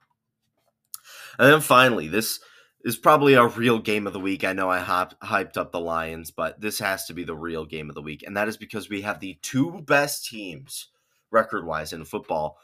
And 1.39 1.53
then 1.53 1.61
finally, 1.61 2.09
this 2.09 2.41
is 2.85 2.97
probably 2.97 3.37
our 3.37 3.49
real 3.49 3.79
game 3.79 4.07
of 4.07 4.13
the 4.13 4.21
week. 4.21 4.45
I 4.45 4.53
know 4.53 4.71
I 4.71 4.79
hop, 4.79 5.21
hyped 5.21 5.57
up 5.57 5.73
the 5.73 5.81
Lions, 5.81 6.31
but 6.31 6.61
this 6.61 6.79
has 6.79 7.07
to 7.07 7.15
be 7.15 7.25
the 7.25 7.35
real 7.35 7.65
game 7.65 7.89
of 7.89 7.95
the 7.95 8.03
week. 8.03 8.23
And 8.27 8.37
that 8.37 8.49
is 8.49 8.57
because 8.57 8.89
we 8.89 9.03
have 9.03 9.21
the 9.21 9.39
two 9.43 9.83
best 9.83 10.27
teams, 10.27 10.89
record 11.31 11.67
wise, 11.67 11.93
in 11.93 12.05
football 12.05 12.59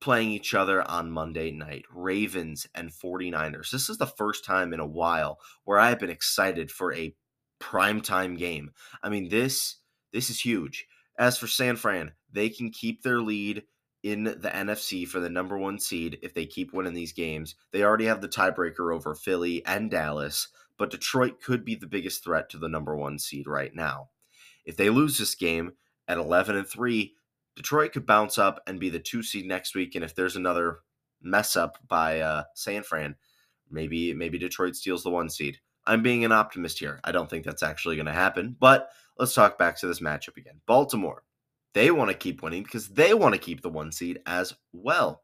playing 0.00 0.30
each 0.30 0.54
other 0.54 0.88
on 0.88 1.10
Monday 1.10 1.50
night 1.50 1.84
Ravens 1.92 2.66
and 2.74 2.92
49ers. 2.92 3.70
This 3.70 3.88
is 3.88 3.98
the 3.98 4.06
first 4.06 4.44
time 4.44 4.72
in 4.72 4.80
a 4.80 4.86
while 4.86 5.38
where 5.64 5.78
I 5.78 5.88
have 5.88 5.98
been 5.98 6.10
excited 6.10 6.70
for 6.70 6.92
a 6.92 7.14
primetime 7.60 8.36
game. 8.36 8.70
I 9.02 9.08
mean, 9.08 9.28
this 9.28 9.76
this 10.12 10.30
is 10.30 10.40
huge. 10.40 10.86
As 11.18 11.38
for 11.38 11.46
San 11.46 11.76
Fran, 11.76 12.12
they 12.30 12.50
can 12.50 12.70
keep 12.70 13.02
their 13.02 13.20
lead 13.20 13.64
in 14.06 14.24
the 14.24 14.50
NFC 14.52 15.06
for 15.06 15.18
the 15.20 15.28
number 15.28 15.58
one 15.58 15.78
seed 15.78 16.18
if 16.22 16.32
they 16.32 16.46
keep 16.46 16.72
winning 16.72 16.94
these 16.94 17.12
games. 17.12 17.54
They 17.72 17.82
already 17.82 18.04
have 18.06 18.20
the 18.20 18.28
tiebreaker 18.28 18.94
over 18.94 19.14
Philly 19.14 19.64
and 19.66 19.90
Dallas, 19.90 20.48
but 20.78 20.90
Detroit 20.90 21.40
could 21.42 21.64
be 21.64 21.74
the 21.74 21.86
biggest 21.86 22.22
threat 22.22 22.48
to 22.50 22.58
the 22.58 22.68
number 22.68 22.94
one 22.94 23.18
seed 23.18 23.46
right 23.46 23.74
now. 23.74 24.10
If 24.64 24.76
they 24.76 24.90
lose 24.90 25.18
this 25.18 25.34
game 25.34 25.72
at 26.06 26.18
11 26.18 26.56
and 26.56 26.66
3, 26.66 27.14
Detroit 27.56 27.92
could 27.92 28.06
bounce 28.06 28.38
up 28.38 28.60
and 28.66 28.78
be 28.78 28.90
the 28.90 28.98
two 28.98 29.22
seed 29.22 29.46
next 29.46 29.74
week. 29.74 29.94
And 29.94 30.04
if 30.04 30.14
there's 30.14 30.36
another 30.36 30.80
mess 31.22 31.56
up 31.56 31.78
by 31.88 32.20
uh, 32.20 32.44
San 32.54 32.82
Fran, 32.82 33.16
maybe 33.70 34.14
maybe 34.14 34.38
Detroit 34.38 34.76
steals 34.76 35.02
the 35.02 35.10
one 35.10 35.30
seed. 35.30 35.58
I'm 35.86 36.02
being 36.02 36.24
an 36.24 36.32
optimist 36.32 36.78
here. 36.78 37.00
I 37.04 37.12
don't 37.12 37.30
think 37.30 37.44
that's 37.44 37.62
actually 37.62 37.96
going 37.96 38.06
to 38.06 38.12
happen, 38.12 38.56
but 38.58 38.90
let's 39.18 39.34
talk 39.34 39.56
back 39.56 39.78
to 39.78 39.86
this 39.86 40.00
matchup 40.00 40.36
again. 40.36 40.60
Baltimore 40.66 41.22
They 41.76 41.90
want 41.90 42.10
to 42.10 42.16
keep 42.16 42.42
winning 42.42 42.62
because 42.62 42.88
they 42.88 43.12
want 43.12 43.34
to 43.34 43.38
keep 43.38 43.60
the 43.60 43.68
one 43.68 43.92
seed 43.92 44.20
as 44.24 44.54
well. 44.72 45.22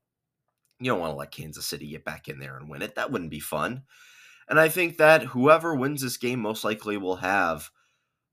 You 0.80 0.90
don't 0.90 1.00
want 1.00 1.12
to 1.12 1.16
let 1.16 1.30
Kansas 1.30 1.64
City 1.64 1.88
get 1.88 2.04
back 2.04 2.28
in 2.28 2.40
there 2.40 2.58
and 2.58 2.68
win 2.68 2.82
it. 2.82 2.94
That 2.94 3.10
wouldn't 3.10 3.30
be 3.30 3.40
fun. 3.40 3.84
And 4.50 4.60
I 4.60 4.68
think 4.68 4.98
that 4.98 5.22
whoever 5.22 5.74
wins 5.74 6.02
this 6.02 6.18
game 6.18 6.40
most 6.40 6.62
likely 6.62 6.98
will 6.98 7.16
have 7.16 7.70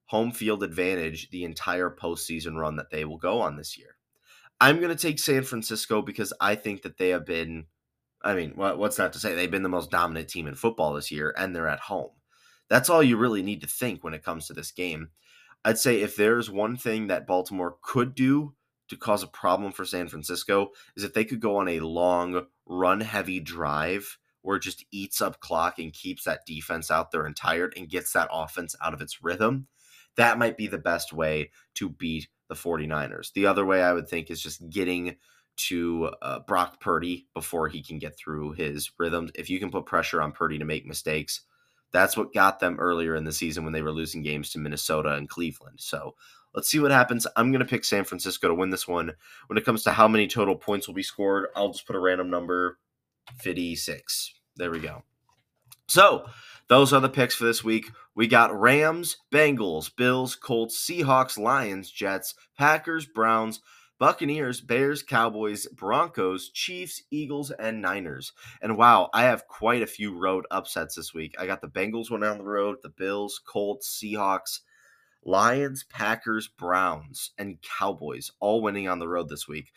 home 0.08 0.34
field 0.34 0.64
advantage 0.64 1.30
the 1.30 1.46
entire 1.46 1.90
postseason 1.90 2.58
run 2.58 2.76
that 2.76 2.90
they 2.92 3.06
will 3.06 3.18
go 3.18 3.40
on 3.40 3.56
this 3.56 3.78
year. 3.78 3.96
I'm 4.60 4.82
going 4.82 4.94
to 4.94 5.02
take 5.02 5.18
San 5.18 5.44
Francisco 5.44 6.02
because 6.02 6.34
I 6.42 6.56
think 6.56 6.82
that 6.82 6.98
they 6.98 7.12
have 7.12 7.26
been, 7.26 7.68
I 8.22 8.34
mean, 8.34 8.52
what's 8.56 8.98
that 8.98 9.14
to 9.14 9.20
say? 9.20 9.34
They've 9.34 9.50
been 9.50 9.64
the 9.64 9.70
most 9.70 9.92
dominant 9.92 10.28
team 10.28 10.46
in 10.46 10.56
football 10.56 10.94
this 10.94 11.10
year, 11.10 11.34
and 11.38 11.56
they're 11.56 11.70
at 11.70 11.80
home. 11.80 12.12
That's 12.70 12.90
all 12.90 13.02
you 13.02 13.16
really 13.16 13.44
need 13.44 13.62
to 13.62 13.68
think 13.68 14.04
when 14.04 14.14
it 14.14 14.26
comes 14.26 14.48
to 14.48 14.54
this 14.54 14.72
game. 14.72 15.12
I'd 15.66 15.78
say 15.78 16.02
if 16.02 16.16
there's 16.16 16.50
one 16.50 16.78
thing 16.78 17.08
that 17.08 17.28
Baltimore 17.28 17.78
could 17.82 18.16
do 18.16 18.54
to 18.90 18.98
cause 18.98 19.24
a 19.24 19.28
problem 19.28 19.72
for 19.72 19.86
San 19.86 20.08
Francisco 20.08 20.72
is 20.96 21.04
if 21.04 21.14
they 21.14 21.26
could 21.26 21.40
go 21.40 21.58
on 21.58 21.68
a 21.68 21.80
long 21.80 22.48
run 22.66 23.02
heavy 23.02 23.40
drive 23.40 24.18
where 24.42 24.58
it 24.58 24.64
just 24.64 24.86
eats 24.92 25.22
up 25.22 25.40
clock 25.40 25.80
and 25.80 25.94
keeps 25.94 26.24
that 26.24 26.46
defense 26.46 26.90
out 26.90 27.12
there 27.12 27.26
and 27.26 27.36
tired 27.36 27.74
and 27.78 27.90
gets 27.90 28.14
that 28.14 28.30
offense 28.32 28.76
out 28.84 28.94
of 28.94 29.02
its 29.02 29.22
rhythm. 29.22 29.68
That 30.16 30.40
might 30.40 30.58
be 30.58 30.68
the 30.68 30.78
best 30.78 31.14
way 31.14 31.52
to 31.76 31.90
beat 31.90 32.30
the 32.48 32.56
49ers. 32.56 33.34
The 33.34 33.46
other 33.46 33.66
way 33.66 33.82
I 33.82 33.94
would 33.94 34.08
think 34.08 34.32
is 34.32 34.42
just 34.42 34.70
getting 34.70 35.18
to 35.58 36.12
uh, 36.22 36.40
Brock 36.40 36.80
Purdy 36.80 37.28
before 37.34 37.68
he 37.68 37.84
can 37.84 38.00
get 38.00 38.18
through 38.18 38.54
his 38.54 38.92
rhythms. 38.98 39.32
If 39.36 39.50
you 39.50 39.60
can 39.60 39.72
put 39.72 39.86
pressure 39.86 40.22
on 40.22 40.32
Purdy 40.32 40.58
to 40.58 40.66
make 40.66 40.86
mistakes, 40.86 41.42
that's 41.92 42.16
what 42.16 42.34
got 42.34 42.60
them 42.60 42.80
earlier 42.80 43.16
in 43.16 43.24
the 43.24 43.32
season 43.32 43.64
when 43.64 43.74
they 43.74 43.82
were 43.82 43.92
losing 43.92 44.22
games 44.22 44.52
to 44.52 44.60
Minnesota 44.60 45.14
and 45.14 45.30
Cleveland. 45.30 45.80
So 45.80 46.16
let's 46.54 46.70
see 46.70 46.80
what 46.80 46.92
happens. 46.92 47.26
I'm 47.36 47.52
going 47.52 47.60
to 47.60 47.70
pick 47.70 47.86
San 47.86 48.04
Francisco 48.04 48.48
to 48.48 48.56
win 48.56 48.70
this 48.70 48.88
one. 48.88 49.14
When 49.48 49.58
it 49.58 49.66
comes 49.66 49.84
to 49.84 49.92
how 49.92 50.08
many 50.08 50.28
total 50.28 50.56
points 50.56 50.88
will 50.88 50.96
be 50.96 51.04
scored, 51.04 51.48
I'll 51.56 51.72
just 51.72 51.88
put 51.88 51.96
a 51.96 52.00
random 52.00 52.30
number 52.30 52.78
56. 53.38 54.34
There 54.56 54.72
we 54.72 54.80
go. 54.80 55.04
So 55.88 56.26
those 56.68 56.94
are 56.94 57.02
the 57.02 57.10
picks 57.10 57.36
for 57.36 57.46
this 57.46 57.64
week. 57.64 57.90
We 58.16 58.28
got 58.28 58.58
Rams, 58.58 59.18
Bengals, 59.32 59.96
Bills, 59.96 60.36
Colts, 60.36 60.78
Seahawks, 60.78 61.38
Lions, 61.38 61.90
Jets, 61.90 62.36
Packers, 62.58 63.06
Browns, 63.06 63.62
Buccaneers, 64.00 64.62
Bears, 64.62 65.04
Cowboys, 65.04 65.68
Broncos, 65.68 66.50
Chiefs, 66.50 67.04
Eagles, 67.12 67.52
and 67.52 67.82
Niners. 67.82 68.32
And 68.62 68.78
wow, 68.78 69.10
I 69.14 69.24
have 69.24 69.48
quite 69.48 69.82
a 69.82 69.88
few 69.88 70.18
road 70.18 70.46
upsets 70.50 70.96
this 70.96 71.14
week. 71.14 71.36
I 71.38 71.46
got 71.46 71.62
the 71.62 71.68
Bengals 71.68 72.10
one 72.10 72.24
on 72.24 72.38
the 72.38 72.46
road, 72.46 72.78
the 72.82 72.90
Bills, 72.90 73.40
Colts, 73.46 74.02
Seahawks, 74.02 74.62
Lions, 75.24 75.84
Packers, 75.84 76.48
Browns, 76.48 77.32
and 77.38 77.62
Cowboys 77.62 78.32
all 78.40 78.62
winning 78.62 78.88
on 78.88 79.00
the 79.00 79.08
road 79.08 79.28
this 79.28 79.48
week. 79.48 79.72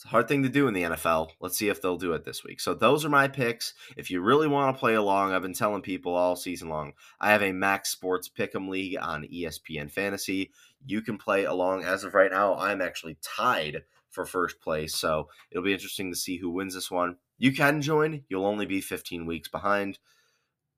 It's 0.00 0.06
a 0.06 0.08
hard 0.08 0.28
thing 0.28 0.44
to 0.44 0.48
do 0.48 0.66
in 0.66 0.72
the 0.72 0.84
NFL. 0.84 1.32
Let's 1.40 1.58
see 1.58 1.68
if 1.68 1.82
they'll 1.82 1.98
do 1.98 2.14
it 2.14 2.24
this 2.24 2.42
week. 2.42 2.60
So 2.60 2.72
those 2.72 3.04
are 3.04 3.10
my 3.10 3.28
picks. 3.28 3.74
If 3.98 4.10
you 4.10 4.22
really 4.22 4.48
want 4.48 4.74
to 4.74 4.80
play 4.80 4.94
along, 4.94 5.34
I've 5.34 5.42
been 5.42 5.52
telling 5.52 5.82
people 5.82 6.14
all 6.14 6.36
season 6.36 6.70
long. 6.70 6.94
I 7.20 7.32
have 7.32 7.42
a 7.42 7.52
Max'd 7.52 7.88
Sports 7.88 8.30
Pick'em 8.30 8.70
League 8.70 8.96
on 8.98 9.24
ESPN 9.24 9.90
Fantasy. 9.90 10.52
You 10.84 11.02
can 11.02 11.18
play 11.18 11.44
along. 11.44 11.84
As 11.84 12.04
of 12.04 12.14
right 12.14 12.30
now, 12.30 12.56
I'm 12.56 12.80
actually 12.80 13.18
tied 13.22 13.82
for 14.10 14.24
first 14.24 14.60
place. 14.60 14.94
So 14.94 15.28
it'll 15.50 15.64
be 15.64 15.72
interesting 15.72 16.10
to 16.10 16.18
see 16.18 16.38
who 16.38 16.50
wins 16.50 16.74
this 16.74 16.90
one. 16.90 17.16
You 17.38 17.52
can 17.52 17.80
join. 17.80 18.24
You'll 18.28 18.46
only 18.46 18.66
be 18.66 18.80
15 18.80 19.26
weeks 19.26 19.48
behind. 19.48 19.98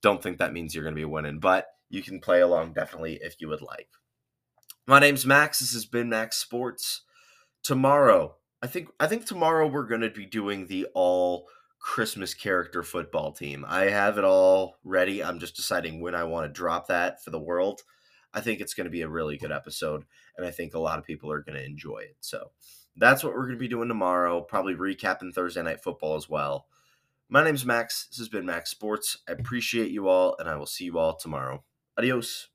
Don't 0.02 0.22
think 0.22 0.38
that 0.38 0.52
means 0.52 0.74
you're 0.74 0.84
going 0.84 0.94
to 0.94 1.00
be 1.00 1.04
winning, 1.04 1.38
but 1.38 1.66
you 1.88 2.02
can 2.02 2.20
play 2.20 2.40
along 2.40 2.72
definitely 2.72 3.18
if 3.22 3.40
you 3.40 3.48
would 3.48 3.62
like. 3.62 3.88
My 4.86 4.98
name's 4.98 5.24
Max. 5.24 5.60
This 5.60 5.72
has 5.74 5.86
been 5.86 6.08
Max'd 6.08 6.40
Sports. 6.40 7.02
Tomorrow, 7.62 8.34
I 8.60 8.66
think 8.66 8.88
I 8.98 9.06
think 9.06 9.26
tomorrow 9.26 9.68
we're 9.68 9.86
going 9.86 10.00
to 10.00 10.10
be 10.10 10.26
doing 10.26 10.66
the 10.66 10.88
all 10.94 11.46
Christmas 11.78 12.34
character 12.34 12.82
football 12.82 13.32
team. 13.32 13.64
I 13.68 13.84
have 13.84 14.18
it 14.18 14.24
all 14.24 14.76
ready. 14.82 15.22
I'm 15.22 15.38
just 15.38 15.54
deciding 15.54 16.00
when 16.00 16.14
I 16.14 16.24
want 16.24 16.46
to 16.46 16.52
drop 16.52 16.88
that 16.88 17.22
for 17.22 17.30
the 17.30 17.38
world. 17.38 17.82
I 18.34 18.40
think 18.40 18.60
it's 18.60 18.74
going 18.74 18.86
to 18.86 18.90
be 18.90 19.02
a 19.02 19.08
really 19.08 19.36
good 19.36 19.52
episode, 19.52 20.04
and 20.36 20.46
I 20.46 20.50
think 20.50 20.74
a 20.74 20.78
lot 20.78 20.98
of 20.98 21.04
people 21.04 21.30
are 21.30 21.42
going 21.42 21.58
to 21.58 21.64
enjoy 21.64 21.98
it. 21.98 22.16
So 22.20 22.50
that's 22.96 23.22
what 23.22 23.34
we're 23.34 23.46
going 23.46 23.56
to 23.56 23.60
be 23.60 23.68
doing 23.68 23.88
tomorrow. 23.88 24.40
Probably 24.40 24.74
recapping 24.74 25.32
Thursday 25.32 25.62
night 25.62 25.82
football 25.82 26.16
as 26.16 26.28
well. 26.28 26.66
My 27.28 27.42
name's 27.42 27.64
Max. 27.64 28.06
This 28.06 28.18
has 28.18 28.28
been 28.28 28.46
Max'd 28.46 28.68
Sports. 28.68 29.18
I 29.28 29.32
appreciate 29.32 29.90
you 29.90 30.08
all, 30.08 30.36
and 30.38 30.48
I 30.48 30.56
will 30.56 30.66
see 30.66 30.84
you 30.84 30.98
all 30.98 31.16
tomorrow. 31.16 31.64
Adios. 31.96 32.48